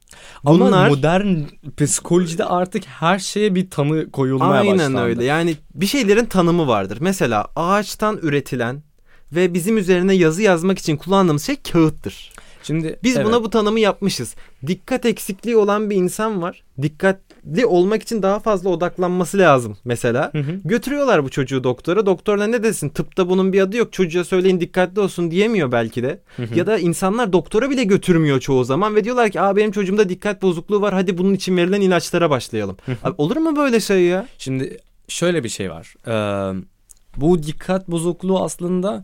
Ama 0.45 0.65
bunlar 0.65 0.89
modern 0.89 1.37
psikolojide 1.77 2.45
artık 2.45 2.85
her 2.85 3.19
şeye 3.19 3.55
bir 3.55 3.69
tanı 3.69 4.11
koyulmaya 4.11 4.61
Aynen 4.61 4.77
başlandı. 4.77 5.01
öyle. 5.01 5.23
Yani 5.23 5.57
bir 5.73 5.85
şeylerin 5.85 6.25
tanımı 6.25 6.67
vardır. 6.67 6.97
Mesela 7.01 7.47
ağaçtan 7.55 8.19
üretilen 8.21 8.83
ve 9.31 9.53
bizim 9.53 9.77
üzerine 9.77 10.13
yazı 10.13 10.41
yazmak 10.41 10.79
için 10.79 10.97
kullandığımız 10.97 11.43
şey 11.45 11.55
kağıttır. 11.55 12.33
Şimdi 12.63 12.99
Biz 13.03 13.15
evet, 13.15 13.25
buna 13.25 13.43
bu 13.43 13.49
tanımı 13.49 13.79
yapmışız. 13.79 14.35
Dikkat 14.67 15.05
eksikliği 15.05 15.57
olan 15.57 15.89
bir 15.89 15.95
insan 15.95 16.41
var. 16.41 16.63
Dikkatli 17.45 17.65
olmak 17.65 18.01
için 18.01 18.21
daha 18.21 18.39
fazla 18.39 18.69
odaklanması 18.69 19.37
lazım 19.37 19.77
mesela. 19.85 20.29
Hı 20.31 20.37
hı. 20.39 20.59
Götürüyorlar 20.65 21.23
bu 21.23 21.29
çocuğu 21.29 21.63
doktora. 21.63 22.05
Doktor 22.05 22.39
da 22.39 22.47
ne 22.47 22.63
desin? 22.63 22.89
Tıpta 22.89 23.29
bunun 23.29 23.53
bir 23.53 23.61
adı 23.61 23.77
yok. 23.77 23.93
Çocuğa 23.93 24.23
söyleyin 24.23 24.59
dikkatli 24.59 25.01
olsun 25.01 25.31
diyemiyor 25.31 25.71
belki 25.71 26.03
de. 26.03 26.19
Hı 26.37 26.43
hı. 26.43 26.59
Ya 26.59 26.67
da 26.67 26.77
insanlar 26.77 27.33
doktora 27.33 27.69
bile 27.69 27.83
götürmüyor 27.83 28.39
çoğu 28.39 28.63
zaman 28.63 28.95
ve 28.95 29.03
diyorlar 29.03 29.29
ki 29.29 29.41
Aa 29.41 29.55
benim 29.55 29.71
çocuğumda 29.71 30.09
dikkat 30.09 30.41
bozukluğu 30.41 30.81
var. 30.81 30.93
Hadi 30.93 31.17
bunun 31.17 31.33
için 31.33 31.57
verilen 31.57 31.81
ilaçlara 31.81 32.29
başlayalım. 32.29 32.77
Hı 32.85 32.91
hı. 32.91 32.97
Abi, 33.03 33.15
olur 33.17 33.37
mu 33.37 33.55
böyle 33.55 33.79
şey 33.79 34.03
ya? 34.03 34.27
Şimdi 34.37 34.77
şöyle 35.07 35.43
bir 35.43 35.49
şey 35.49 35.71
var. 35.71 35.93
Ee, 36.07 36.63
bu 37.17 37.43
dikkat 37.43 37.87
bozukluğu 37.87 38.43
aslında 38.43 39.03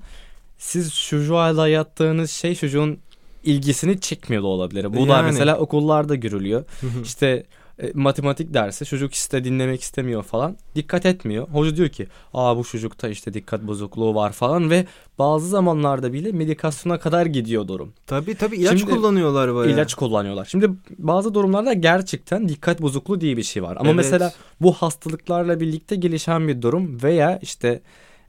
siz 0.57 0.95
çocuğa 0.95 1.67
yattığınız 1.67 2.31
şey 2.31 2.55
çocuğun 2.55 2.97
ilgisini 3.43 3.99
çekmiyor 3.99 4.43
da 4.43 4.47
olabilir. 4.47 4.93
Bu 4.93 5.07
da 5.07 5.13
Yani. 5.13 5.25
mesela 5.25 5.57
okullarda 5.57 6.15
görülüyor. 6.15 6.63
İşte 7.03 7.43
e, 7.81 7.91
matematik 7.93 8.53
dersi 8.53 8.85
çocuk 8.85 9.13
işte 9.13 9.43
dinlemek 9.43 9.81
istemiyor 9.81 10.23
falan. 10.23 10.57
Dikkat 10.75 11.05
etmiyor. 11.05 11.47
Hoca 11.47 11.75
diyor 11.75 11.89
ki 11.89 12.07
aa 12.33 12.57
bu 12.57 12.63
çocukta 12.63 13.09
işte 13.09 13.33
dikkat 13.33 13.61
bozukluğu 13.61 14.15
var 14.15 14.31
falan 14.31 14.69
ve 14.69 14.85
bazı 15.19 15.47
zamanlarda 15.47 16.13
bile 16.13 16.31
medikasyona 16.31 16.99
kadar 16.99 17.25
gidiyor 17.25 17.67
durum. 17.67 17.93
Tabii 18.07 18.35
tabii 18.35 18.55
ilaç 18.55 18.79
Şimdi 18.79 18.91
kullanıyorlar 18.91 19.55
bayağı. 19.55 19.73
İlaç 19.73 19.93
kullanıyorlar. 19.93 20.45
Şimdi 20.45 20.69
bazı 20.97 21.33
durumlarda 21.33 21.73
gerçekten 21.73 22.49
dikkat 22.49 22.81
bozukluğu 22.81 23.21
diye 23.21 23.37
bir 23.37 23.43
şey 23.43 23.63
var. 23.63 23.77
Ama 23.79 23.89
Evet. 23.89 23.95
mesela 23.95 24.33
bu 24.61 24.73
hastalıklarla 24.73 25.59
birlikte 25.59 25.95
gelişen 25.95 26.47
bir 26.47 26.61
durum 26.61 27.03
veya 27.03 27.39
işte 27.41 27.81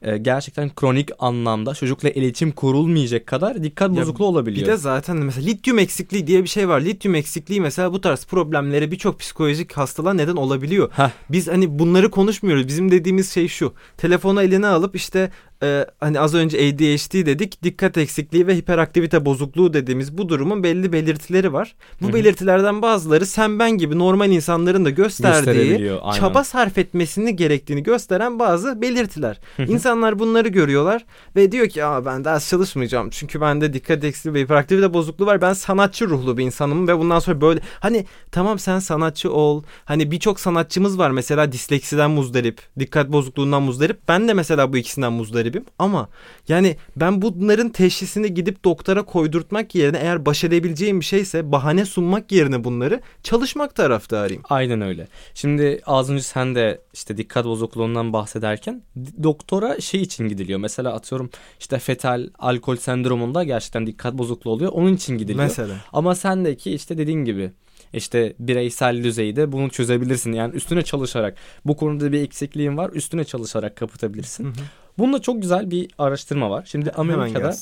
e, 0.02 0.18
gerçekten 0.18 0.71
kronik 0.75 1.11
anlamda 1.18 1.75
çocukla 1.75 2.11
iletişim 2.11 2.52
kurulmayacak 2.52 3.26
kadar 3.26 3.62
dikkat 3.62 3.90
Ya 3.90 3.97
bozukluğu 3.97 4.26
olabiliyor. 4.26 4.66
Bir 4.66 4.73
de 4.73 4.76
zaten 4.76 5.16
mesela 5.16 5.47
lityum 5.47 5.78
eksikliği 5.78 6.26
diye 6.26 6.42
bir 6.42 6.49
şey 6.49 6.68
var. 6.68 6.80
Lityum 6.80 7.14
eksikliği 7.14 7.61
mesela 7.61 7.92
bu 7.92 8.00
tarz 8.00 8.25
problemlere 8.25 8.90
birçok 8.90 9.21
psikolojik 9.21 9.73
hastalığa 9.73 10.14
neden 10.14 10.37
olabiliyor. 10.37 10.90
Heh. 10.92 11.11
Biz 11.30 11.49
hani 11.49 11.78
bunları 11.78 12.11
konuşmuyoruz. 12.11 12.68
Bizim 12.68 12.90
dediğimiz 12.90 13.30
şey 13.30 13.49
şu. 13.49 13.75
Telefonu 13.97 14.42
eline 14.42 14.66
alıp 14.66 14.97
işte 14.97 15.30
e, 15.62 15.87
hani 16.00 16.21
az 16.21 16.35
önce 16.35 16.59
ADHD 16.59 17.26
dedik. 17.26 17.62
Dikkat 17.62 17.99
eksikliği 17.99 18.47
ve 18.47 18.57
hiperaktivite 18.57 19.25
bozukluğu 19.25 19.73
dediğimiz 19.73 20.19
bu 20.19 20.28
durumun 20.28 20.62
belli 20.62 20.92
belirtileri 20.92 21.52
var. 21.52 21.75
Bu 22.00 22.07
Hı 22.07 22.11
hı. 22.11 22.14
belirtilerden 22.14 22.83
bazıları 22.83 23.26
sen 23.26 23.59
ben 23.59 23.71
gibi 23.71 23.99
normal 23.99 24.31
insanların 24.31 24.85
da 24.85 24.90
gösterdiği 24.90 25.92
çaba 26.14 26.45
sarf 26.45 26.78
etmesini 26.78 27.37
gerektiğini 27.37 27.83
gösteren 27.83 28.38
bazı 28.38 28.83
belirtiler. 28.83 29.40
Hı 29.57 29.62
hı. 29.62 29.73
İnsanlar 29.73 30.19
bunları 30.19 30.49
görüyorlar 30.49 31.04
ve 31.37 31.52
diyor 31.52 31.69
ki 31.69 31.85
Aa, 31.85 32.04
ben 32.04 32.25
ders 32.25 32.50
çalışmayacağım 32.50 33.11
çünkü 33.11 33.40
bende 33.40 33.73
dikkat 33.73 34.04
eksikliği 34.04 34.35
ve 34.35 34.40
hiperaktivite 34.40 34.95
bozukluğu 34.95 35.26
var. 35.26 35.40
Ben 35.40 35.52
sanatçı 35.52 36.09
ruhlu 36.09 36.38
bir 36.38 36.45
insanım 36.45 36.88
ve 36.88 36.99
bundan 36.99 37.19
sonra 37.19 37.40
böyle 37.40 37.61
hani 37.81 38.07
tamam 38.31 38.59
sen 38.59 38.78
sanatçı 38.78 39.33
ol. 39.33 39.62
Hani 39.85 40.11
birçok 40.11 40.40
sanatçımız 40.40 40.99
var 40.99 41.11
mesela 41.11 41.52
disleksiden 41.52 42.11
muzdarip, 42.11 42.61
dikkat 42.78 43.12
bozukluğundan 43.12 43.62
muzdarip. 43.62 44.09
Ben 44.09 44.28
de 44.28 44.35
mesela 44.35 44.73
bu 44.73 44.76
ikisinden 44.76 45.12
muzdaribim 45.52 45.64
ama 45.78 46.09
yani 46.49 46.76
ben 46.97 47.23
bunların 47.23 47.68
teşhisini 47.68 48.35
gidip 48.35 48.64
doktora 48.64 49.02
koydurtmak 49.02 49.75
yerine 49.75 49.99
eğer 49.99 50.26
baş 50.26 50.44
edebileceğim 50.44 51.00
bir 51.00 51.04
şeyse 51.04 51.52
bahane 51.52 51.85
sunmak 51.85 52.32
yerine 52.32 52.64
bunları 52.64 53.00
çalışmak 53.23 53.75
taraftarıyım. 53.75 54.42
Aynen 54.49 54.80
öyle. 54.80 55.09
Şimdi 55.35 55.80
az 55.87 56.11
önce 56.11 56.23
sen 56.23 56.54
de 56.54 56.80
işte 56.92 57.16
dikkat 57.16 57.44
bozukluğundan 57.44 58.12
bahsederken 58.12 58.82
doktora 59.23 59.80
şey 59.80 60.02
için 60.02 60.28
gidiliyor. 60.28 60.59
Mesela 60.59 60.92
atıyorum 60.92 61.30
işte 61.61 61.78
fetal 61.78 62.28
alkol 62.38 62.76
sendromunda 62.76 63.44
gerçekten 63.44 63.87
dikkat 63.87 64.14
bozukluğu 64.14 64.50
oluyor. 64.50 64.73
Onun 64.75 64.94
için 64.94 65.18
gidiliyor. 65.18 65.44
Mesela. 65.44 65.75
Ama 65.92 66.14
sendeki 66.14 66.73
işte 66.73 66.99
dediğin 66.99 67.25
gibi 67.25 67.52
işte 67.92 68.34
bireysel 68.38 69.04
düzeyde 69.04 69.52
bunu 69.52 69.70
çözebilirsin. 69.70 70.32
Yani 70.32 70.54
üstüne 70.54 70.82
çalışarak 70.82 71.37
bu 71.64 71.76
konuda 71.76 72.12
bir 72.12 72.20
eksikliğin 72.22 72.76
var 72.76 72.90
üstüne 72.92 73.25
çalışarak 73.25 73.76
kapatabilirsin. 73.76 74.44
Hı 74.44 74.49
hı. 74.49 74.52
Bunda 74.99 75.22
çok 75.22 75.42
güzel 75.42 75.70
bir 75.70 75.90
araştırma 75.99 76.50
var. 76.50 76.64
Şimdi 76.70 76.90
Amerika'da 76.90 77.54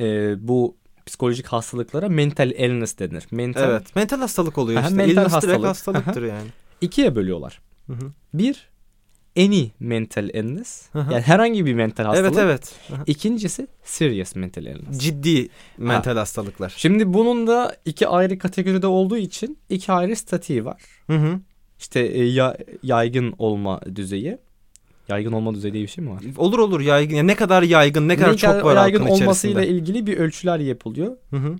e, 0.00 0.34
bu 0.48 0.76
psikolojik 1.06 1.46
hastalıklara 1.46 2.08
mental 2.08 2.50
illness 2.50 2.98
denir. 2.98 3.24
Mental 3.30 3.70
Evet. 3.70 3.96
Mental 3.96 4.18
hastalık 4.18 4.58
oluyor 4.58 4.80
Aha, 4.80 4.86
işte. 4.86 4.96
mental 4.96 5.12
İllness 5.12 5.32
hastalık. 5.32 5.66
hastalıktır 5.66 6.22
yani. 6.22 6.48
ikiye 6.80 7.14
bölüyorlar. 7.14 7.60
Hı 7.86 7.92
hı. 7.92 8.12
Bir 8.34 8.68
any 9.36 9.70
mental 9.80 10.28
illness. 10.28 10.88
Hı 10.92 10.98
hı. 10.98 11.12
yani 11.12 11.22
herhangi 11.22 11.66
bir 11.66 11.74
mental 11.74 12.04
hastalık. 12.04 12.32
Evet 12.32 12.38
evet. 12.44 12.74
Aha. 12.94 13.02
İkincisi 13.06 13.66
serious 13.84 14.34
mental 14.36 14.62
illness. 14.64 14.98
Ciddi 14.98 15.48
mental 15.78 16.16
hastalıklar. 16.16 16.74
Şimdi 16.76 17.12
bunun 17.14 17.46
da 17.46 17.76
iki 17.84 18.08
ayrı 18.08 18.38
kategoride 18.38 18.86
olduğu 18.86 19.16
için 19.16 19.58
iki 19.68 19.92
ayrı 19.92 20.16
statiği 20.16 20.64
var. 20.64 20.82
Hı 21.06 21.16
hı. 21.16 21.40
İşte 21.78 22.00
e, 22.00 22.24
ya, 22.24 22.56
yaygın 22.82 23.34
olma 23.38 23.80
düzeyi. 23.94 24.38
Yaygın 25.08 25.32
olma 25.32 25.54
düzeyi 25.54 25.74
diye 25.74 25.82
bir 25.84 25.88
şey 25.88 26.04
mi 26.04 26.10
var? 26.10 26.22
Olur 26.36 26.58
olur 26.58 26.80
yaygın. 26.80 27.16
Yani 27.16 27.26
ne 27.26 27.34
kadar 27.34 27.62
yaygın, 27.62 28.08
ne 28.08 28.16
kadar 28.16 28.36
çok 28.36 28.64
var 28.64 28.76
yaygın 28.76 29.00
olmasıyla 29.06 29.60
içerisinde. 29.62 29.80
ilgili 29.82 30.06
bir 30.06 30.16
ölçüler 30.18 30.58
yapılıyor. 30.58 31.16
Hı 31.30 31.36
hı. 31.36 31.56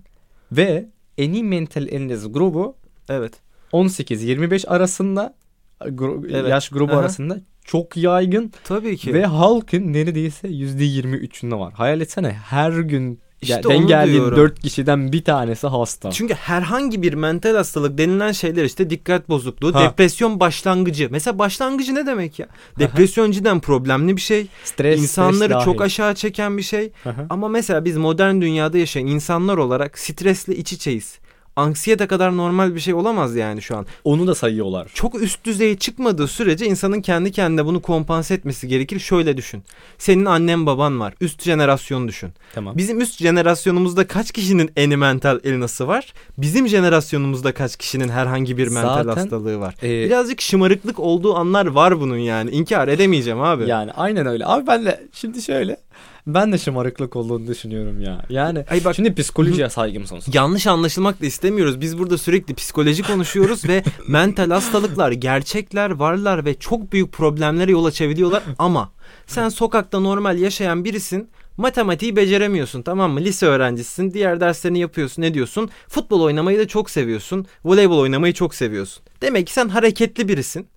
Ve 0.53 0.87
any 1.21 1.43
mental 1.43 1.87
illness 1.89 2.33
grubu 2.33 2.77
Evet. 3.09 3.33
18-25 3.73 4.69
arasında 4.69 5.35
gru- 5.81 6.31
Evet. 6.33 6.51
yaş 6.51 6.69
grubu 6.69 6.93
Aha. 6.93 7.01
arasında 7.01 7.41
çok 7.67 7.97
yaygın 7.97 8.53
Tabii 8.65 8.97
ki. 8.97 9.15
ve 9.15 9.25
halkın 9.25 9.93
neredeyse 9.93 10.49
%23'ünde 10.49 11.59
var. 11.59 11.73
Hayal 11.73 12.01
etsene 12.01 12.33
her 12.33 12.73
gün 12.73 13.21
İşte 13.43 13.69
onu 13.69 13.87
geldiğin. 13.87 14.23
4 14.25 14.61
kişiden 14.61 15.13
bir 15.13 15.25
tanesi 15.25 15.67
hasta. 15.67 16.11
Çünkü 16.11 16.35
herhangi 16.35 17.03
bir 17.03 17.13
mental 17.15 17.55
hastalık 17.57 17.99
denilen 17.99 18.33
şeyler 18.33 18.65
işte 18.65 18.91
dikkat 18.91 19.29
bozukluğu, 19.29 19.75
Ha. 19.75 19.81
depresyon 19.85 20.41
başlangıcı. 20.41 21.09
Mesela 21.11 21.39
başlangıcı 21.39 21.95
ne 21.95 22.07
demek 22.07 22.39
ya? 22.39 22.47
Depresyon 22.79 23.31
cidden 23.31 23.61
problemli 23.61 24.17
bir 24.17 24.21
şey. 24.21 24.47
Stres, 24.65 25.01
İnsanları 25.01 25.51
stres 25.53 25.65
çok 25.65 25.75
dahil. 25.79 25.87
aşağı 25.87 26.15
çeken 26.15 26.59
bir 26.59 26.63
şey. 26.63 26.93
Ama 27.31 27.49
mesela 27.49 27.85
biz 27.85 27.97
modern 27.97 28.41
dünyada 28.41 28.79
yaşayan 28.79 29.07
insanlar 29.07 29.57
olarak 29.57 29.99
stresle 29.99 30.57
iç 30.57 30.73
içeyiz. 30.73 31.19
Anksiyete 31.57 32.07
kadar 32.07 32.37
normal 32.37 32.75
bir 32.75 32.81
şey 32.81 32.95
olamaz 32.95 33.37
yani 33.37 33.63
şu 33.63 33.77
an. 33.77 33.87
Onu 34.05 34.27
da 34.27 34.35
sayıyorlar. 34.35 34.91
Çok 34.95 35.23
üst 35.23 35.45
düzeye 35.45 35.77
çıkmadığı 35.77 36.29
sürece 36.29 36.67
insanın 36.67 37.01
kendi 37.01 37.33
kendine 37.33 37.67
bunu 37.67 37.83
kompanse 37.83 38.35
etmesi 38.35 38.69
gerekir. 38.69 38.99
Şöyle 38.99 39.37
düşün. 39.37 39.63
Senin 39.99 40.25
annen 40.25 40.67
baban 40.67 41.01
var. 41.01 41.15
Üst 41.21 41.43
jenerasyon 41.43 42.09
düşün. 42.09 42.31
Tamam. 42.55 42.77
Bizim 42.77 43.01
üst 43.01 43.19
jenerasyonumuzda 43.23 44.07
kaç 44.07 44.33
kişinin 44.33 44.71
eni 44.77 44.97
mental 44.97 45.41
illness'ı 45.45 45.89
var? 45.89 46.13
Bizim 46.39 46.69
jenerasyonumuzda 46.69 47.55
kaç 47.55 47.77
kişinin 47.77 48.09
herhangi 48.09 48.59
bir 48.59 48.69
mental 48.69 49.05
Zaten, 49.05 49.21
hastalığı 49.21 49.61
var? 49.61 49.75
Ee, 49.83 49.89
Birazcık 50.07 50.41
şımarıklık 50.41 51.01
olduğu 51.01 51.35
anlar 51.35 51.67
var 51.67 52.01
bunun 52.01 52.17
yani. 52.19 52.51
İnkar 52.51 52.89
edemeyeceğim 52.89 53.41
abi. 53.41 53.69
yani 53.69 53.93
aynen 53.93 54.27
öyle. 54.27 54.47
Abi 54.47 54.67
ben 54.67 54.85
de 54.85 55.07
şimdi 55.13 55.43
şöyle 55.43 55.77
ben 56.27 56.53
de 56.53 56.59
şımarıklık 56.59 57.17
olduğunu 57.17 57.47
düşünüyorum 57.47 58.01
ya. 58.01 58.25
Yani 58.31 58.65
Ay 58.71 58.85
bak 58.85 58.95
şimdi 58.97 59.15
psikolojiye 59.15 59.69
saygım 59.69 60.07
sonsuz. 60.07 60.35
yanlış 60.35 60.67
anlaşılmak 60.67 61.23
da 61.23 61.27
istemiyoruz. 61.27 61.81
Biz 61.81 61.99
burada 61.99 62.19
sürekli 62.19 62.55
psikoloji 62.55 63.03
konuşuyoruz 63.03 63.69
ve 63.69 63.83
mental 64.09 64.51
hastalıklar 64.51 65.13
gerçekler 65.13 65.91
varlar 65.91 66.45
ve 66.45 66.55
çok 66.55 66.93
büyük 66.93 67.13
problemlere 67.13 67.71
yol 67.71 67.85
açabiliyorlar 67.85 68.43
ama 68.59 68.93
sen 69.27 69.49
sokakta 69.49 70.01
normal 70.01 70.39
yaşayan 70.39 70.85
birisin. 70.85 71.29
Matematiği 71.57 72.17
beceremiyorsun 72.17 72.83
tamam 72.83 73.11
mı? 73.13 73.21
Lise 73.21 73.47
öğrencisisin. 73.47 74.15
Diğer 74.15 74.41
derslerini 74.41 74.79
yapıyorsun. 74.79 75.23
Ne 75.23 75.35
diyorsun? 75.35 75.71
Futbol 75.89 76.21
oynamayı 76.21 76.59
da 76.59 76.69
çok 76.69 76.91
seviyorsun. 76.91 77.47
Voleybol 77.65 77.99
oynamayı 77.99 78.35
çok 78.35 78.55
seviyorsun. 78.55 79.03
Demek 79.23 79.47
ki 79.47 79.53
sen 79.53 79.69
hareketli 79.69 80.29
birisin. 80.29 80.69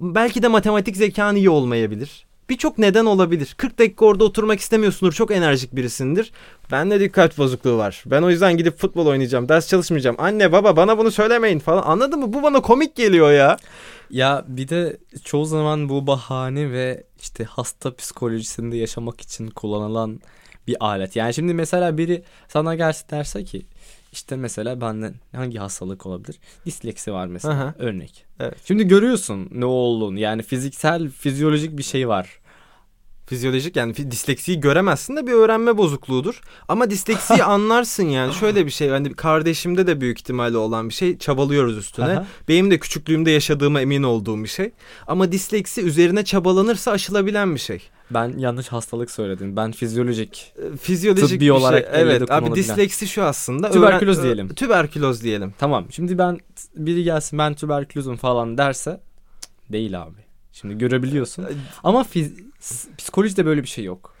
Belki 0.00 0.42
de 0.42 0.48
matematik 0.48 0.96
zekan 0.96 1.36
iyi 1.36 1.50
olmayabilir. 1.50 2.26
Birçok 2.50 2.78
neden 2.78 3.04
olabilir. 3.04 3.54
40 3.56 3.78
dakika 3.78 4.04
orada 4.04 4.24
oturmak 4.24 4.60
istemiyorsundur. 4.60 5.12
Çok 5.12 5.30
enerjik 5.30 5.76
birisindir. 5.76 6.32
Bende 6.70 7.00
dikkat 7.00 7.38
bozukluğu 7.38 7.78
var. 7.78 8.02
Ben 8.06 8.22
o 8.22 8.30
yüzden 8.30 8.56
gidip 8.56 8.78
futbol 8.78 9.06
oynayacağım. 9.06 9.48
Ders 9.48 9.68
çalışmayacağım. 9.68 10.16
Anne 10.18 10.52
baba 10.52 10.76
bana 10.76 10.98
bunu 10.98 11.10
söylemeyin 11.10 11.58
falan. 11.58 11.82
Anladın 11.82 12.20
mı? 12.20 12.32
Bu 12.32 12.42
bana 12.42 12.60
komik 12.60 12.96
geliyor 12.96 13.32
ya. 13.32 13.56
Ya 14.10 14.44
bir 14.48 14.68
de 14.68 14.96
çoğu 15.24 15.44
zaman 15.44 15.88
bu 15.88 16.06
bahane 16.06 16.72
ve 16.72 17.04
işte 17.20 17.44
hasta 17.44 17.94
psikolojisinde 17.94 18.76
yaşamak 18.76 19.20
için 19.20 19.46
kullanılan 19.48 20.20
bir 20.66 20.76
alet. 20.80 21.16
Yani 21.16 21.34
şimdi 21.34 21.54
mesela 21.54 21.98
biri 21.98 22.22
sana 22.48 22.74
gelse 22.74 23.10
derse 23.10 23.44
ki 23.44 23.66
işte 24.12 24.36
mesela 24.36 24.80
benden 24.80 25.14
hangi 25.36 25.58
hastalık 25.58 26.06
olabilir? 26.06 26.38
Disleksi 26.66 27.12
var 27.12 27.26
mesela 27.26 27.54
Aha. 27.54 27.74
örnek. 27.78 28.26
Evet. 28.40 28.58
Şimdi 28.64 28.88
görüyorsun 28.88 29.48
ne 29.50 29.64
olduğunu 29.64 30.18
yani 30.18 30.42
fiziksel 30.42 31.10
fizyolojik 31.10 31.78
bir 31.78 31.82
şey 31.82 32.08
var. 32.08 32.40
Fizyolojik 33.26 33.76
yani 33.76 33.96
disleksiyi 34.10 34.60
göremezsin 34.60 35.16
de 35.16 35.26
bir 35.26 35.32
öğrenme 35.32 35.78
bozukluğudur. 35.78 36.40
Ama 36.68 36.90
disleksiyi 36.90 37.44
anlarsın 37.44 38.08
yani. 38.08 38.34
Şöyle 38.34 38.66
bir 38.66 38.70
şey 38.70 38.88
hani 38.88 39.14
kardeşimde 39.14 39.86
de 39.86 40.00
büyük 40.00 40.20
ihtimalle 40.20 40.56
olan 40.56 40.88
bir 40.88 40.94
şey. 40.94 41.18
Çabalıyoruz 41.18 41.78
üstüne. 41.78 42.06
Aha. 42.06 42.26
Benim 42.48 42.70
de 42.70 42.78
küçüklüğümde 42.78 43.30
yaşadığıma 43.30 43.80
emin 43.80 44.02
olduğum 44.02 44.44
bir 44.44 44.48
şey. 44.48 44.70
Ama 45.06 45.32
disleksi 45.32 45.82
üzerine 45.82 46.24
çabalanırsa 46.24 46.90
aşılabilen 46.90 47.54
bir 47.54 47.60
şey. 47.60 47.90
Ben 48.10 48.38
yanlış 48.38 48.68
hastalık 48.68 49.10
söyledim. 49.10 49.56
Ben 49.56 49.72
fizyolojik. 49.72 50.52
Ee, 50.74 50.76
Fizyolojik 50.76 51.26
Tıbbi 51.28 51.34
bir 51.40 51.44
şey. 51.44 51.50
olarak 51.50 51.88
Evet 51.92 52.30
abi 52.30 52.54
disleksi 52.54 53.08
şu 53.08 53.22
aslında. 53.24 53.70
Tüberküloz 53.70 54.18
öğren- 54.18 54.24
diyelim. 54.24 54.48
Tüberküloz 54.54 55.22
diyelim. 55.22 55.54
Tamam. 55.58 55.86
Şimdi 55.90 56.18
ben 56.18 56.38
biri 56.76 57.04
gelsin 57.04 57.38
ben 57.38 57.54
tüberkülozum 57.54 58.16
falan 58.16 58.58
derse 58.58 59.00
değil 59.72 60.02
abi. 60.02 60.18
Şimdi 60.52 60.78
görebiliyorsun. 60.78 61.46
Ama 61.84 62.02
fiz- 62.02 62.32
s- 62.60 62.88
psikolojide 62.98 63.46
böyle 63.46 63.62
bir 63.62 63.68
şey 63.68 63.84
yok. 63.84 64.14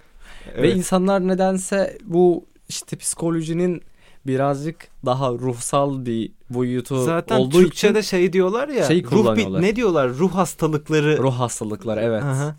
Ve 0.46 0.52
Evet. 0.60 0.76
insanlar 0.76 1.28
nedense 1.28 1.98
bu 2.04 2.46
işte 2.68 2.96
psikolojinin 2.96 3.82
birazcık 4.26 4.88
daha 5.06 5.30
ruhsal 5.32 6.06
bir 6.06 6.32
boyutu 6.50 7.04
Zaten 7.04 7.36
olduğu 7.36 7.58
Türkçe'de 7.62 7.98
için 7.98 8.08
şey 8.10 8.32
diyorlar 8.32 8.68
ya. 8.68 8.84
şey 8.84 9.04
ruh 9.04 9.36
bir, 9.36 9.62
ne 9.62 9.76
diyorlar? 9.76 10.08
Ruh 10.10 10.34
hastalıkları. 10.34 11.18
ruh 11.18 11.34
hastalıkları 11.34 12.00
evet. 12.00 12.22
Aha. 12.22 12.56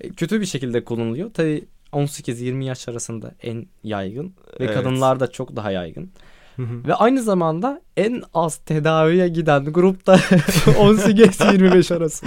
E, 0.00 0.08
Kötü 0.08 0.40
bir 0.40 0.46
şekilde 0.46 0.84
kullanılıyor. 0.84 1.30
Tabii 1.34 1.64
18-20 1.92 2.64
yaş 2.64 2.88
arasında 2.88 3.34
en 3.42 3.66
yaygın 3.84 4.26
ve 4.60 4.64
Evet. 4.64 4.74
kadınlarda 4.74 5.30
çok 5.30 5.56
daha 5.56 5.70
yaygın. 5.70 6.10
Hı 6.56 6.62
hı. 6.62 6.88
Ve 6.88 6.94
aynı 6.94 7.22
zamanda 7.22 7.80
en 7.96 8.22
az 8.34 8.56
tedaviye 8.56 9.28
giden 9.28 9.64
grupta 9.64 10.14
18-25 10.66 11.94
arası. 11.96 12.26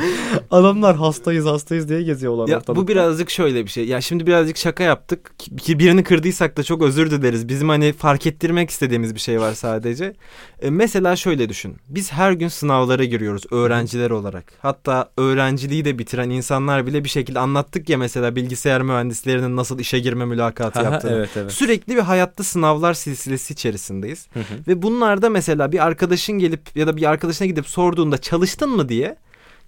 Adamlar 0.51 0.95
hastayız 0.95 1.45
hastayız 1.45 1.89
diye 1.89 2.01
geziyorlar 2.03 2.47
Ya 2.47 2.57
ortalıkta. 2.57 2.75
bu 2.83 2.87
birazcık 2.87 3.29
şöyle 3.29 3.65
bir 3.65 3.69
şey. 3.69 3.85
Ya 3.87 4.01
şimdi 4.01 4.27
birazcık 4.27 4.57
şaka 4.57 4.83
yaptık. 4.83 5.31
Ki 5.57 5.79
birini 5.79 6.03
kırdıysak 6.03 6.57
da 6.57 6.63
çok 6.63 6.81
özür 6.81 7.11
dileriz. 7.11 7.47
Bizim 7.49 7.69
hani 7.69 7.93
fark 7.93 8.27
ettirmek 8.27 8.69
istediğimiz 8.69 9.15
bir 9.15 9.19
şey 9.19 9.41
var 9.41 9.53
sadece. 9.53 10.13
E, 10.61 10.69
mesela 10.69 11.15
şöyle 11.15 11.49
düşün. 11.49 11.77
Biz 11.89 12.11
her 12.11 12.31
gün 12.31 12.47
sınavlara 12.47 13.03
giriyoruz 13.03 13.43
öğrenciler 13.51 14.09
olarak. 14.09 14.53
Hatta 14.61 15.09
öğrenciliği 15.17 15.85
de 15.85 15.99
bitiren 15.99 16.29
insanlar 16.29 16.87
bile 16.87 17.03
bir 17.03 17.09
şekilde 17.09 17.39
anlattık 17.39 17.89
ya 17.89 17.97
mesela 17.97 18.35
bilgisayar 18.35 18.81
mühendislerinin 18.81 19.55
nasıl 19.55 19.79
işe 19.79 19.99
girme 19.99 20.25
mülakatı 20.25 20.79
yaptığını. 20.83 21.11
evet 21.11 21.29
evet. 21.35 21.51
Sürekli 21.51 21.95
bir 21.95 22.01
hayatta 22.01 22.43
sınavlar 22.43 22.93
silsilesi 22.93 23.53
içerisindeyiz. 23.53 24.27
Hı 24.33 24.39
hı. 24.39 24.43
Ve 24.67 24.81
bunlarda 24.81 25.29
mesela 25.29 25.58
bir 25.71 25.85
arkadaşın 25.85 26.39
gelip 26.39 26.75
ya 26.75 26.87
da 26.87 26.97
bir 26.97 27.09
arkadaşına 27.09 27.47
gidip 27.47 27.67
sorduğunda 27.67 28.17
çalıştın 28.17 28.69
mı 28.69 28.89
diye 28.89 29.17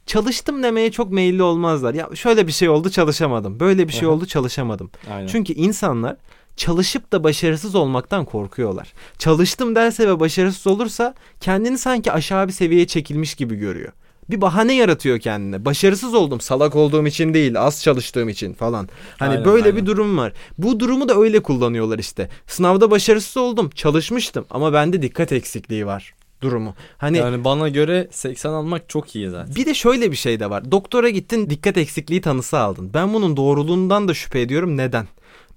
çalıştım 0.05 0.63
demeye 0.63 0.91
çok 0.91 1.11
meyilli 1.11 1.43
olmazlar. 1.43 1.93
Ya 1.93 2.09
şöyle 2.15 2.47
bir 2.47 2.51
şey 2.51 2.69
oldu 2.69 2.89
çalışamadım. 2.89 3.59
Böyle 3.59 3.87
bir 3.87 3.93
şey 3.93 4.07
oldu 4.07 4.25
çalışamadım. 4.25 4.91
Aynen. 5.11 5.27
Çünkü 5.27 5.53
insanlar 5.53 6.15
çalışıp 6.55 7.11
da 7.11 7.23
başarısız 7.23 7.75
olmaktan 7.75 8.25
korkuyorlar. 8.25 8.93
Çalıştım 9.17 9.75
derse 9.75 10.07
ve 10.07 10.19
başarısız 10.19 10.67
olursa 10.67 11.13
kendini 11.39 11.77
sanki 11.77 12.11
aşağı 12.11 12.47
bir 12.47 12.53
seviyeye 12.53 12.87
çekilmiş 12.87 13.35
gibi 13.35 13.55
görüyor. 13.55 13.91
Bir 14.29 14.41
bahane 14.41 14.73
yaratıyor 14.73 15.19
kendine. 15.19 15.65
Başarısız 15.65 16.13
oldum 16.13 16.41
salak 16.41 16.75
olduğum 16.75 17.07
için 17.07 17.33
değil 17.33 17.59
az 17.59 17.83
çalıştığım 17.83 18.29
için 18.29 18.53
falan. 18.53 18.89
Hani 19.17 19.31
Aynen, 19.31 19.45
böyle 19.45 19.65
aynen. 19.65 19.77
bir 19.77 19.85
durum 19.85 20.17
var. 20.17 20.33
Bu 20.57 20.79
durumu 20.79 21.09
da 21.09 21.15
öyle 21.15 21.39
kullanıyorlar 21.39 21.99
işte. 21.99 22.29
Sınavda 22.47 22.91
başarısız 22.91 23.37
oldum 23.37 23.69
çalışmıştım 23.69 24.45
ama 24.49 24.73
bende 24.73 25.01
dikkat 25.01 25.31
eksikliği 25.31 25.85
var 25.85 26.13
durumu. 26.41 26.75
Hani 26.97 27.17
yani 27.17 27.43
bana 27.43 27.69
göre 27.69 28.07
80 28.11 28.49
almak 28.53 28.89
çok 28.89 29.15
iyi 29.15 29.29
zaten. 29.29 29.55
bir 29.55 29.65
de 29.65 29.73
şöyle 29.73 30.11
bir 30.11 30.15
şey 30.15 30.39
de 30.39 30.49
var. 30.49 30.71
Doktora 30.71 31.09
gittin 31.09 31.49
dikkat 31.49 31.77
eksikliği 31.77 32.21
tanısı 32.21 32.59
aldın. 32.59 32.91
Ben 32.93 33.13
bunun 33.13 33.37
doğruluğundan 33.37 34.07
da 34.07 34.13
şüphe 34.13 34.41
ediyorum. 34.41 34.77
Neden? 34.77 35.07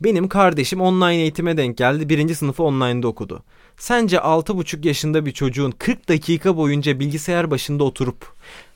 Benim 0.01 0.29
kardeşim 0.29 0.81
online 0.81 1.17
eğitime 1.17 1.57
denk 1.57 1.77
geldi. 1.77 2.09
Birinci 2.09 2.35
sınıfı 2.35 2.63
online'da 2.63 3.09
okudu. 3.09 3.43
Sence 3.79 4.17
6,5 4.17 4.87
yaşında 4.87 5.27
bir 5.27 5.33
çocuğun 5.33 5.71
40 5.71 6.09
dakika 6.09 6.57
boyunca 6.57 7.01
bilgisayar 7.01 7.51
başında 7.51 7.85
oturup 7.85 8.35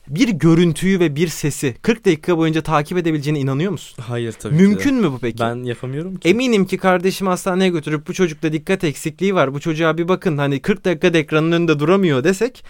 bir 0.09 0.29
görüntüyü 0.29 1.01
ve 1.01 1.17
bir 1.17 1.29
sesi 1.29 1.75
40 1.83 2.05
dakika 2.05 2.39
boyunca 2.39 2.63
takip 2.63 2.99
edebileceğine 2.99 3.41
inanıyor 3.41 3.73
musun? 3.73 4.03
Hayır 4.09 4.33
tabii 4.33 4.57
ki. 4.57 4.63
Mümkün 4.63 4.95
mü 4.95 5.13
bu 5.13 5.19
peki? 5.19 5.39
Ben 5.39 5.65
yapamıyorum 5.65 6.17
ki. 6.17 6.29
Eminim 6.29 6.67
ki 6.67 6.79
kardeşimi 6.79 7.31
hastaneye 7.31 7.71
götürüp 7.71 8.09
bu 8.09 8.13
çocukta 8.13 8.53
dikkat 8.53 8.85
eksikliği 8.85 9.35
var. 9.35 9.55
Bu 9.55 9.61
çocuğa 9.61 9.99
bir 9.99 10.09
bakın 10.09 10.39
hani 10.39 10.63
40 10.63 10.85
dakika 10.85 11.19
ekranın 11.19 11.53
önünde 11.53 11.79
duramıyor 11.79 12.25
desek 12.25 12.65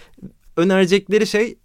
önerecekleri 0.57 1.27
şey 1.27 1.55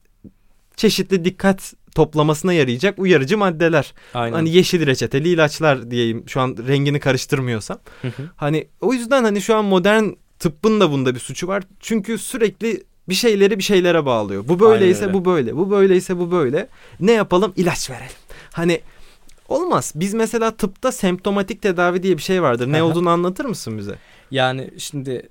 çeşitli 0.77 1.25
dikkat 1.25 1.75
toplamasına 1.95 2.53
yarayacak 2.53 2.99
uyarıcı 2.99 3.39
maddeler. 3.39 3.95
Aynen. 4.15 4.33
Hani 4.33 4.51
yeşil 4.51 4.87
reçeteli 4.87 5.29
ilaçlar 5.29 5.91
diyeyim 5.91 6.25
şu 6.27 6.41
an 6.41 6.57
rengini 6.69 7.01
karıştırmıyorsam. 7.01 7.79
Hı 8.03 8.09
hı. 8.09 8.31
Hani 8.37 8.69
o 8.81 8.93
yüzden 8.93 9.25
hani 9.25 9.43
şu 9.43 9.57
an 9.57 9.65
modern 9.65 10.05
tıbbın 10.45 10.81
da 10.81 10.91
bunda 10.91 11.15
bir 11.15 11.21
suçu 11.21 11.49
var. 11.49 11.63
Çünkü 11.81 12.19
sürekli 12.19 12.83
bir 13.09 13.15
şeyleri 13.15 13.59
bir 13.59 13.63
şeylere 13.63 14.07
bağlıyor. 14.07 14.49
Bu 14.49 14.61
böyleyse 14.61 15.03
öyle. 15.05 15.15
bu 15.15 15.25
böyle. 15.25 15.57
Bu 15.57 15.71
böyleyse 15.71 16.19
bu 16.19 16.31
böyle. 16.31 16.69
Ne 17.01 17.13
yapalım? 17.13 17.53
İlaç 17.57 17.91
verelim. 17.91 18.13
Hani 18.53 18.81
olmaz. 19.49 19.93
Biz 19.97 20.15
mesela 20.15 20.51
tıpta 20.51 20.93
semptomatik 20.93 21.63
tedavi 21.63 22.03
diye 22.03 22.17
bir 22.17 22.23
şey 22.23 22.43
vardır. 22.43 22.73
Ne 22.73 22.77
Aha. 22.77 22.85
olduğunu 22.85 23.11
anlatır 23.11 23.45
mısın 23.45 23.79
bize? 23.79 23.95
Yani 24.31 24.71
şimdi 24.79 25.29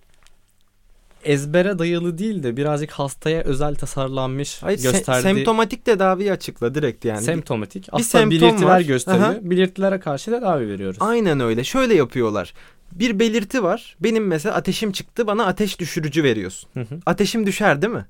ezbere 1.25 1.79
dayalı 1.79 2.17
değil 2.17 2.43
de 2.43 2.57
birazcık 2.57 2.91
hastaya 2.91 3.41
özel 3.43 3.75
tasarlanmış 3.75 4.63
Hayır, 4.63 4.77
se- 4.77 4.83
gösterdiği 4.91 5.21
semptomatik 5.23 5.85
tedaviyi 5.85 6.31
açıkla 6.31 6.75
direkt 6.75 7.05
yani. 7.05 7.21
semptomatik. 7.21 7.83
bir 7.87 7.89
Aslında 7.93 8.03
semptom 8.07 8.41
belirtiler 8.49 8.67
var. 8.67 8.81
gösteriyor. 8.81 9.23
Aha. 9.25 9.37
Belirtilere 9.41 9.99
karşı 9.99 10.31
tedavi 10.31 10.67
veriyoruz. 10.67 10.97
Aynen 10.99 11.39
öyle. 11.39 11.63
Şöyle 11.63 11.95
yapıyorlar. 11.95 12.53
Bir 12.95 13.19
belirti 13.19 13.63
var. 13.63 13.95
Benim 13.99 14.27
mesela 14.27 14.55
ateşim 14.55 14.91
çıktı. 14.91 15.27
Bana 15.27 15.45
ateş 15.45 15.79
düşürücü 15.79 16.23
veriyorsun. 16.23 16.69
Hı 16.73 16.79
hı. 16.79 16.99
Ateşim 17.05 17.45
düşer 17.47 17.81
değil 17.81 17.93
mi? 17.93 18.05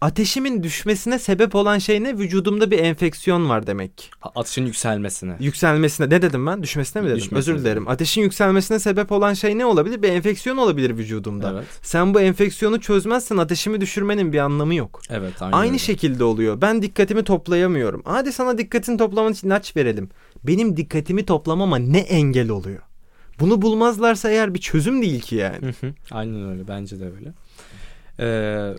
Ateşimin 0.00 0.62
düşmesine 0.62 1.18
sebep 1.18 1.54
olan 1.54 1.78
şey 1.78 2.02
ne? 2.02 2.18
Vücudumda 2.18 2.70
bir 2.70 2.78
enfeksiyon 2.78 3.48
var 3.48 3.66
demek. 3.66 3.98
ki. 3.98 4.06
Atışın 4.34 4.66
yükselmesine. 4.66 5.36
Yükselmesine 5.40 6.10
ne 6.10 6.22
dedim 6.22 6.46
ben? 6.46 6.62
Düşmesine 6.62 7.02
mi 7.02 7.08
dedim? 7.08 7.18
Düşmesine 7.18 7.38
Özür 7.54 7.64
dilerim. 7.64 7.88
Ateşin 7.88 8.22
yükselmesine 8.22 8.78
sebep 8.78 9.12
olan 9.12 9.34
şey 9.34 9.58
ne 9.58 9.66
olabilir? 9.66 10.02
Bir 10.02 10.08
enfeksiyon 10.08 10.56
olabilir 10.56 10.96
vücudumda. 10.98 11.50
Evet. 11.52 11.64
Sen 11.82 12.14
bu 12.14 12.20
enfeksiyonu 12.20 12.80
çözmezsen 12.80 13.36
ateşimi 13.36 13.80
düşürmenin 13.80 14.32
bir 14.32 14.38
anlamı 14.38 14.74
yok. 14.74 15.00
Evet 15.10 15.32
Aynı 15.40 15.66
öyle. 15.68 15.78
şekilde 15.78 16.24
oluyor. 16.24 16.60
Ben 16.60 16.82
dikkatimi 16.82 17.24
toplayamıyorum. 17.24 18.02
Hadi 18.04 18.32
sana 18.32 18.58
dikkatini 18.58 18.96
toplaman 18.98 19.32
için 19.32 19.48
ilaç 19.48 19.76
verelim. 19.76 20.08
Benim 20.44 20.76
dikkatimi 20.76 21.26
toplamama 21.26 21.76
ne 21.78 21.98
engel 21.98 22.48
oluyor? 22.50 22.82
Bunu 23.40 23.62
bulmazlarsa 23.62 24.30
eğer 24.30 24.54
bir 24.54 24.58
çözüm 24.60 25.02
değil 25.02 25.20
ki 25.20 25.36
yani. 25.36 25.58
Hı 25.66 25.86
hı. 25.86 25.92
Aynen 26.10 26.48
öyle 26.50 26.68
bence 26.68 27.00
de 27.00 27.04
öyle. 27.10 27.32
Ee, 28.20 28.74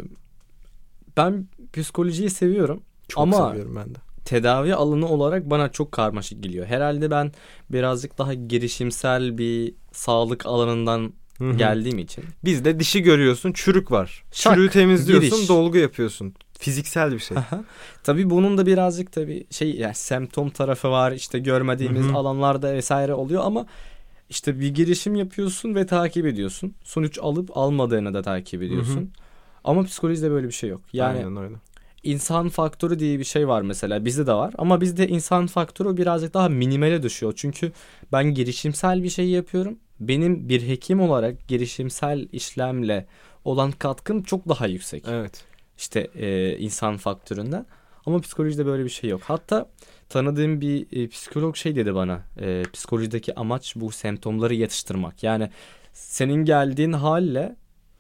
ben 1.18 1.48
psikolojiyi 1.74 2.30
seviyorum 2.30 2.82
Çok 3.08 3.24
Ama- 3.24 3.50
seviyorum 3.50 3.76
ben 3.76 3.96
de. 3.96 4.00
tedavi 4.26 4.76
alanı 4.76 5.08
olarak 5.08 5.50
bana 5.50 5.72
çok 5.72 5.92
karmaşık 5.92 6.44
geliyor. 6.44 6.66
Herhalde 6.66 7.12
ben 7.12 7.32
birazcık 7.70 8.18
daha 8.18 8.34
girişimsel 8.34 9.38
bir 9.38 9.74
sağlık 9.92 10.46
alanından 10.46 11.14
Hı 11.38 11.50
hı. 11.50 11.58
geldiğim 11.58 12.00
için. 12.00 12.24
Bizde 12.46 12.80
dişi 12.80 13.02
görüyorsun 13.04 13.52
çürük 13.54 13.92
var. 13.92 14.24
Şak, 14.32 14.54
Çürüğü 14.56 14.70
temizliyorsun 14.70 15.30
giriş. 15.38 15.50
dolgu 15.50 15.78
yapıyorsun. 15.78 16.34
Fiziksel 16.60 17.12
bir 17.12 17.20
şey. 17.20 17.38
Aha. 17.38 17.64
Tabii 18.04 18.30
bunun 18.30 18.58
da 18.58 18.66
birazcık 18.66 19.12
tabii 19.12 19.48
şey 19.52 19.76
yani 19.76 19.96
semptom 19.96 20.50
tarafı 20.50 20.90
var 20.92 21.12
işte 21.12 21.40
görmediğimiz 21.40 22.06
Hı 22.06 22.10
hı. 22.10 22.16
alanlarda 22.16 22.74
vesaire 22.74 23.14
oluyor 23.14 23.44
ama 23.46 23.66
işte 24.30 24.60
bir 24.60 24.68
girişim 24.74 25.16
yapıyorsun 25.16 25.76
ve 25.76 25.86
takip 25.86 26.26
ediyorsun. 26.26 26.74
Sonuç 26.84 27.20
alıp 27.22 27.58
almadığını 27.58 28.14
da 28.14 28.22
takip 28.22 28.64
ediyorsun. 28.64 28.96
Hı 28.98 29.00
hı. 29.02 29.08
Ama 29.64 29.84
psikolojide 29.84 30.32
böyle 30.32 30.48
bir 30.48 30.54
şey 30.54 30.70
yok. 30.70 30.82
Yani 30.94 31.18
Aynen 31.18 31.38
öyle. 31.38 31.56
insan 32.04 32.50
faktörü 32.50 33.00
diye 33.00 33.20
bir 33.20 33.24
şey 33.24 33.48
var 33.48 33.62
mesela 33.62 34.06
bizde 34.06 34.28
de 34.28 34.34
var 34.34 34.54
ama 34.58 34.82
bizde 34.82 35.08
insan 35.08 35.48
faktörü 35.48 35.98
birazcık 35.98 36.34
daha 36.34 36.50
minimale 36.50 37.04
düşüyor. 37.04 37.34
Çünkü 37.36 37.72
ben 38.12 38.34
girişimsel 38.34 39.04
bir 39.04 39.10
şey 39.10 39.30
yapıyorum. 39.30 39.80
Benim 40.00 40.50
bir 40.50 40.68
hekim 40.68 41.02
olarak 41.02 41.48
girişimsel 41.48 42.28
işlemle 42.32 43.08
olan 43.46 43.72
katkım 43.72 44.24
çok 44.24 44.50
daha 44.50 44.68
yüksek. 44.68 45.04
Evet. 45.08 45.44
İşte 45.78 46.00
e, 46.16 46.58
insan 46.58 46.98
faktöründen. 46.98 47.66
Ama 48.06 48.20
psikolojide 48.20 48.66
böyle 48.66 48.84
bir 48.84 48.90
şey 48.90 49.10
yok. 49.10 49.22
Hatta 49.24 49.70
tanıdığım 50.10 50.62
bir 50.62 50.88
e, 51.04 51.08
psikolog 51.08 51.56
şey 51.56 51.76
dedi 51.76 51.96
bana. 51.96 52.22
E, 52.42 52.64
psikolojideki 52.74 53.36
amaç 53.36 53.74
bu 53.76 53.92
semptomları 53.92 54.56
yatıştırmak. 54.56 55.24
Yani 55.24 55.50
senin 55.94 56.46
geldiğin 56.46 56.94
halle 56.94 57.56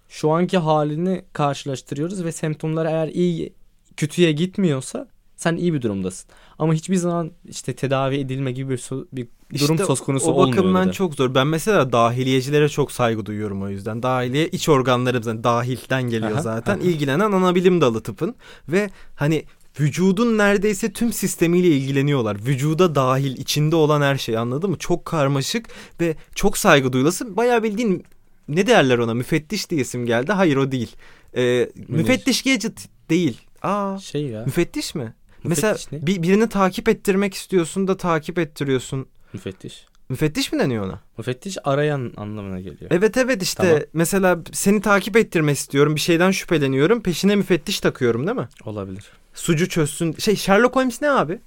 şu 0.09 0.31
anki 0.31 0.57
halini 0.57 1.25
karşılaştırıyoruz 1.33 2.23
ve 2.23 2.31
semptomlar 2.31 2.85
eğer 2.85 3.07
iyi 3.07 3.53
kötüye 3.97 4.31
gitmiyorsa 4.31 5.07
sen 5.35 5.55
iyi 5.55 5.73
bir 5.73 5.81
durumdasın. 5.81 6.29
Ama 6.59 6.73
hiçbir 6.73 6.95
zaman 6.95 7.31
işte 7.49 7.73
tedavi 7.75 8.15
edilme 8.17 8.51
gibi 8.51 8.69
bir, 8.73 8.77
so- 8.77 9.05
bir 9.11 9.27
durum 9.59 9.75
İşte 9.75 9.85
söz 9.85 10.01
konusu 10.01 10.27
o 10.27 10.33
olmuyor. 10.33 10.57
bakımdan 10.57 10.85
dedi. 10.87 10.93
çok 10.95 11.15
zor. 11.15 11.35
Ben 11.35 11.47
mesela 11.47 11.91
dahiliyecilere 11.91 12.69
çok 12.69 12.91
saygı 12.91 13.25
duyuyorum 13.25 13.63
o 13.63 13.69
yüzden. 13.69 14.03
Dahiliye 14.03 14.47
iç 14.47 14.69
organlarımızdan 14.69 15.43
dahilden 15.43 16.03
geliyor 16.03 16.31
Aha, 16.31 16.41
zaten. 16.41 16.77
aha. 16.77 16.83
İlgilenen 16.87 17.31
ana 17.31 17.55
bilim 17.55 17.81
dalı 17.81 18.01
tıpın 18.03 18.35
ve 18.69 18.89
hani 19.15 19.43
vücudun 19.79 20.37
neredeyse 20.37 20.93
tüm 20.93 21.13
sistemiyle 21.13 21.67
ilgileniyorlar. 21.67 22.45
Vücuda 22.45 22.95
dahil 22.95 23.37
içinde 23.37 23.75
olan 23.75 24.01
her 24.01 24.17
şey 24.17 24.37
anladın 24.37 24.69
mı? 24.69 24.77
Çok 24.77 25.05
karmaşık 25.05 25.65
ve 26.01 26.15
çok 26.35 26.57
saygı 26.57 26.93
duyulası. 26.93 27.37
Bayağı 27.37 27.63
bildiğin 27.63 28.03
ne 28.47 28.67
derler 28.67 28.97
ona 28.97 29.13
müfettiş 29.13 29.69
diye 29.69 29.81
isim 29.81 30.05
geldi. 30.05 30.31
Hayır 30.31 30.57
o 30.57 30.71
değil. 30.71 30.95
Ee, 31.35 31.69
müfettiş 31.87 32.43
gadget 32.43 32.87
değil. 33.09 33.41
Aa 33.61 33.97
şey 33.99 34.25
ya. 34.25 34.43
müfettiş 34.45 34.95
mi? 34.95 35.13
Müfettiş 35.43 35.63
Mesela 35.63 35.77
ne? 35.91 36.07
bir, 36.07 36.23
birini 36.23 36.49
takip 36.49 36.89
ettirmek 36.89 37.33
istiyorsun 37.33 37.87
da 37.87 37.97
takip 37.97 38.39
ettiriyorsun. 38.39 39.07
Müfettiş. 39.33 39.85
Müfettiş 40.09 40.51
mi 40.53 40.59
deniyor 40.59 40.85
ona? 40.85 40.99
Müfettiş 41.17 41.57
arayan 41.63 42.13
anlamına 42.17 42.59
geliyor. 42.59 42.91
Evet 42.91 43.17
evet 43.17 43.43
işte 43.43 43.63
Tamam. 43.63 43.81
mesela 43.93 44.39
seni 44.51 44.81
takip 44.81 45.17
ettirmek 45.17 45.57
istiyorum 45.57 45.95
bir 45.95 45.99
şeyden 45.99 46.31
şüpheleniyorum 46.31 47.01
peşine 47.01 47.35
müfettiş 47.35 47.79
takıyorum 47.79 48.27
değil 48.27 48.37
mi? 48.37 48.47
Olabilir. 48.65 49.05
Sucu 49.33 49.69
çözsün 49.69 50.13
şey 50.13 50.35
Sherlock 50.35 50.75
Holmes 50.75 51.01
ne 51.01 51.09
abi? 51.11 51.39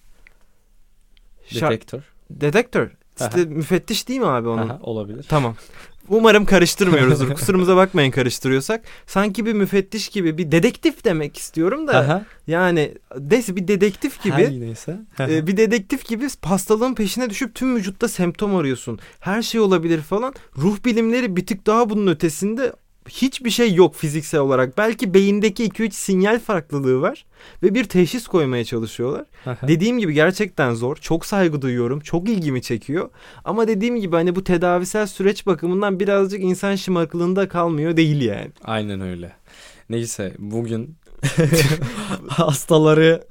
Detektör. 1.54 2.02
Dedektör. 2.30 2.90
İşte 3.20 3.44
müfettiş 3.44 4.08
değil 4.08 4.20
mi 4.20 4.26
abi 4.26 4.48
onun? 4.48 4.68
Aha, 4.68 4.78
olabilir. 4.82 5.26
Tamam. 5.28 5.56
Umarım 6.08 6.44
karıştırmıyoruzdur. 6.44 7.30
Kusurumuza 7.34 7.76
bakmayın 7.76 8.10
karıştırıyorsak. 8.10 8.84
Sanki 9.06 9.46
bir 9.46 9.52
müfettiş 9.52 10.08
gibi 10.08 10.38
bir 10.38 10.52
dedektif 10.52 11.04
demek 11.04 11.38
istiyorum 11.38 11.88
da 11.88 11.98
Aha. 11.98 12.24
yani 12.46 12.94
neyse 13.20 13.56
bir 13.56 13.68
dedektif 13.68 14.22
gibi. 14.22 14.34
Her 14.34 14.50
neyse. 14.50 14.98
Ee, 15.20 15.46
bir 15.46 15.56
dedektif 15.56 16.08
gibi 16.08 16.28
hastalığın 16.42 16.94
peşine 16.94 17.30
düşüp 17.30 17.54
tüm 17.54 17.76
vücutta 17.76 18.08
semptom 18.08 18.56
arıyorsun. 18.56 18.98
Her 19.20 19.42
şey 19.42 19.60
olabilir 19.60 20.00
falan. 20.00 20.34
Ruh 20.56 20.84
bilimleri 20.84 21.36
bir 21.36 21.46
tık 21.46 21.66
daha 21.66 21.90
bunun 21.90 22.06
ötesinde 22.06 22.72
hiçbir 23.08 23.50
şey 23.50 23.74
yok 23.74 23.94
fiziksel 23.94 24.40
olarak. 24.40 24.78
Belki 24.78 25.14
beyindeki 25.14 25.68
2-3 25.68 25.90
sinyal 25.90 26.38
farklılığı 26.38 27.00
var 27.00 27.24
ve 27.62 27.74
bir 27.74 27.84
teşhis 27.84 28.26
koymaya 28.26 28.64
çalışıyorlar. 28.64 29.24
dediğim 29.68 29.98
gibi 29.98 30.14
gerçekten 30.14 30.74
zor. 30.74 30.96
Çok 30.96 31.26
saygı 31.26 31.62
duyuyorum. 31.62 32.00
Çok 32.00 32.28
ilgimi 32.28 32.62
çekiyor. 32.62 33.10
Ama 33.44 33.68
dediğim 33.68 33.96
gibi 33.96 34.16
hani 34.16 34.36
bu 34.36 34.44
tedavisel 34.44 35.06
süreç 35.06 35.46
bakımından 35.46 36.00
birazcık 36.00 36.40
insan 36.40 36.76
şımarıklığında 36.76 37.48
kalmıyor 37.48 37.96
değil 37.96 38.20
yani. 38.20 38.50
Aynen 38.64 39.00
öyle. 39.00 39.32
Neyse 39.90 40.34
bugün 40.38 40.96
hastaları 42.28 43.24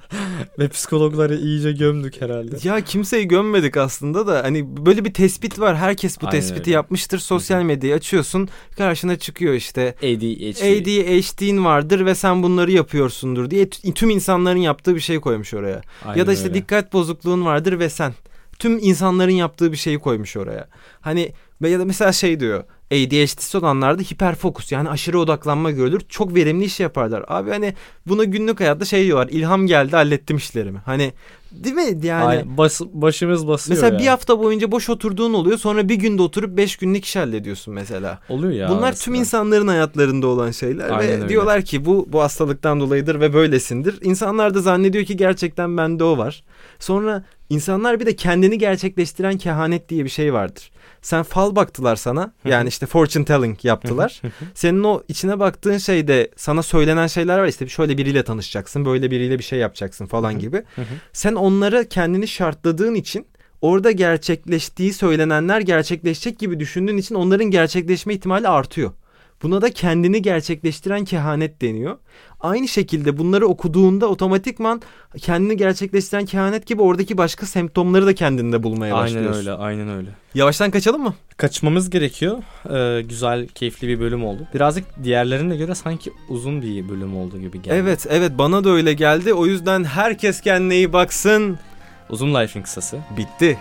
ve 0.58 0.68
psikologları 0.68 1.36
iyice 1.36 1.72
gömdük 1.72 2.20
herhalde. 2.20 2.56
Ya 2.62 2.80
kimseyi 2.80 3.28
gömmedik 3.28 3.76
aslında 3.76 4.26
da 4.26 4.42
hani 4.44 4.86
böyle 4.86 5.04
bir 5.04 5.14
tespit 5.14 5.58
var. 5.58 5.76
Herkes 5.76 6.20
bu 6.22 6.26
Aynen 6.26 6.40
tespiti 6.40 6.60
öyle. 6.60 6.70
yapmıştır. 6.70 7.18
Sosyal 7.18 7.62
medyayı 7.62 7.94
açıyorsun. 7.96 8.48
Karşına 8.76 9.18
çıkıyor 9.18 9.54
işte. 9.54 9.94
ADHD. 9.98 10.80
ADHD'in 10.80 11.64
vardır 11.64 12.06
ve 12.06 12.14
sen 12.14 12.42
bunları 12.42 12.72
yapıyorsundur 12.72 13.50
diye 13.50 13.70
tüm 13.70 14.10
insanların 14.10 14.58
yaptığı 14.58 14.94
bir 14.94 15.00
şey 15.00 15.20
koymuş 15.20 15.54
oraya. 15.54 15.82
Aynen 16.04 16.18
ya 16.18 16.26
da 16.26 16.32
işte 16.32 16.44
öyle. 16.44 16.54
dikkat 16.54 16.92
bozukluğun 16.92 17.44
vardır 17.44 17.78
ve 17.78 17.90
sen 17.90 18.14
tüm 18.58 18.78
insanların 18.78 19.32
yaptığı 19.32 19.72
bir 19.72 19.76
şeyi 19.76 19.98
koymuş 19.98 20.36
oraya. 20.36 20.68
Hani 21.00 21.32
ve 21.62 21.68
ya 21.68 21.78
da 21.80 21.84
mesela 21.84 22.12
şey 22.12 22.40
diyor. 22.40 22.64
ADHD'si 22.92 23.58
olanlarda 23.58 24.02
hiperfokus 24.02 24.72
yani 24.72 24.88
aşırı 24.90 25.18
odaklanma 25.20 25.70
görülür. 25.70 26.00
Çok 26.08 26.34
verimli 26.34 26.64
iş 26.64 26.80
yaparlar. 26.80 27.24
Abi 27.28 27.50
hani 27.50 27.74
buna 28.06 28.24
günlük 28.24 28.60
hayatta 28.60 28.84
şey 28.84 29.04
diyorlar. 29.04 29.28
İlham 29.28 29.66
geldi 29.66 29.96
hallettim 29.96 30.36
işlerimi. 30.36 30.78
Hani 30.78 31.12
değil 31.52 31.74
mi? 31.74 32.06
Yani 32.06 32.24
Ay, 32.24 32.44
bas- 32.56 32.80
başımız 32.80 33.46
basıyor 33.48 33.76
mesela 33.76 33.94
ya. 33.94 34.00
bir 34.00 34.06
hafta 34.06 34.38
boyunca 34.38 34.72
boş 34.72 34.90
oturduğun 34.90 35.34
oluyor. 35.34 35.58
Sonra 35.58 35.88
bir 35.88 35.94
günde 35.94 36.22
oturup 36.22 36.56
beş 36.56 36.76
günlük 36.76 37.04
iş 37.04 37.16
hallediyorsun 37.16 37.74
mesela. 37.74 38.18
Oluyor 38.28 38.52
ya. 38.52 38.68
Bunlar 38.68 38.88
arasında. 38.88 39.04
tüm 39.04 39.14
insanların 39.14 39.68
hayatlarında 39.68 40.26
olan 40.26 40.50
şeyler 40.50 40.90
Aynen 40.90 41.08
ve 41.08 41.14
öyle. 41.14 41.28
diyorlar 41.28 41.62
ki 41.62 41.84
bu 41.84 42.06
bu 42.12 42.20
hastalıktan 42.22 42.80
dolayıdır 42.80 43.20
ve 43.20 43.32
böylesindir. 43.34 43.98
İnsanlar 44.02 44.54
da 44.54 44.60
zannediyor 44.60 45.04
ki 45.04 45.16
gerçekten 45.16 45.76
bende 45.76 46.04
o 46.04 46.18
var. 46.18 46.42
Sonra 46.78 47.24
insanlar 47.50 48.00
bir 48.00 48.06
de 48.06 48.16
kendini 48.16 48.58
gerçekleştiren 48.58 49.38
kehanet 49.38 49.88
diye 49.88 50.04
bir 50.04 50.10
şey 50.10 50.32
vardır. 50.32 50.70
Sen 51.02 51.22
fal 51.22 51.56
baktılar 51.56 51.96
sana. 51.96 52.32
Yani 52.44 52.68
işte 52.68 52.86
fortune 52.86 53.24
telling 53.24 53.64
yaptılar. 53.64 54.22
Senin 54.54 54.84
o 54.84 55.02
içine 55.08 55.38
baktığın 55.40 55.78
şeyde 55.78 56.30
sana 56.36 56.62
söylenen 56.62 57.06
şeyler 57.06 57.38
var 57.38 57.46
işte 57.46 57.68
şöyle 57.68 57.98
biriyle 57.98 58.22
tanışacaksın, 58.22 58.84
böyle 58.84 59.10
biriyle 59.10 59.38
bir 59.38 59.44
şey 59.44 59.58
yapacaksın 59.58 60.06
falan 60.06 60.38
gibi. 60.38 60.62
Sen 61.12 61.34
onları 61.34 61.88
kendini 61.88 62.28
şartladığın 62.28 62.94
için 62.94 63.26
orada 63.60 63.90
gerçekleştiği 63.90 64.92
söylenenler 64.92 65.60
gerçekleşecek 65.60 66.38
gibi 66.38 66.60
düşündüğün 66.60 66.96
için 66.96 67.14
onların 67.14 67.50
gerçekleşme 67.50 68.14
ihtimali 68.14 68.48
artıyor. 68.48 68.92
Buna 69.42 69.62
da 69.62 69.70
kendini 69.70 70.22
gerçekleştiren 70.22 71.04
kehanet 71.04 71.62
deniyor. 71.62 71.98
Aynı 72.40 72.68
şekilde 72.68 73.18
bunları 73.18 73.46
okuduğunda 73.46 74.06
otomatikman 74.06 74.82
kendini 75.18 75.56
gerçekleştiren 75.56 76.26
kehanet 76.26 76.66
gibi 76.66 76.82
oradaki 76.82 77.18
başka 77.18 77.46
semptomları 77.46 78.06
da 78.06 78.14
kendinde 78.14 78.62
bulmaya 78.62 78.94
Aynen 78.94 79.06
başlıyorsun. 79.16 79.40
öyle, 79.40 79.52
aynen 79.52 79.88
öyle. 79.88 80.08
Yavaştan 80.34 80.70
kaçalım 80.70 81.02
mı? 81.02 81.14
Kaçmamız 81.36 81.90
gerekiyor. 81.90 82.42
Ee, 82.70 83.02
güzel, 83.02 83.46
keyifli 83.46 83.88
bir 83.88 84.00
bölüm 84.00 84.24
oldu. 84.24 84.48
Birazcık 84.54 84.84
diğerlerine 85.04 85.56
göre 85.56 85.74
sanki 85.74 86.12
uzun 86.28 86.62
bir 86.62 86.88
bölüm 86.88 87.16
oldu 87.16 87.38
gibi 87.38 87.62
geldi. 87.62 87.76
Evet, 87.80 88.06
evet 88.10 88.32
bana 88.38 88.64
da 88.64 88.70
öyle 88.70 88.92
geldi. 88.92 89.34
O 89.34 89.46
yüzden 89.46 89.84
herkes 89.84 90.40
kendine 90.40 90.76
iyi 90.76 90.92
baksın. 90.92 91.58
Uzun 92.10 92.34
Life'in 92.34 92.62
kısası. 92.62 92.98
Bitti. 93.16 93.58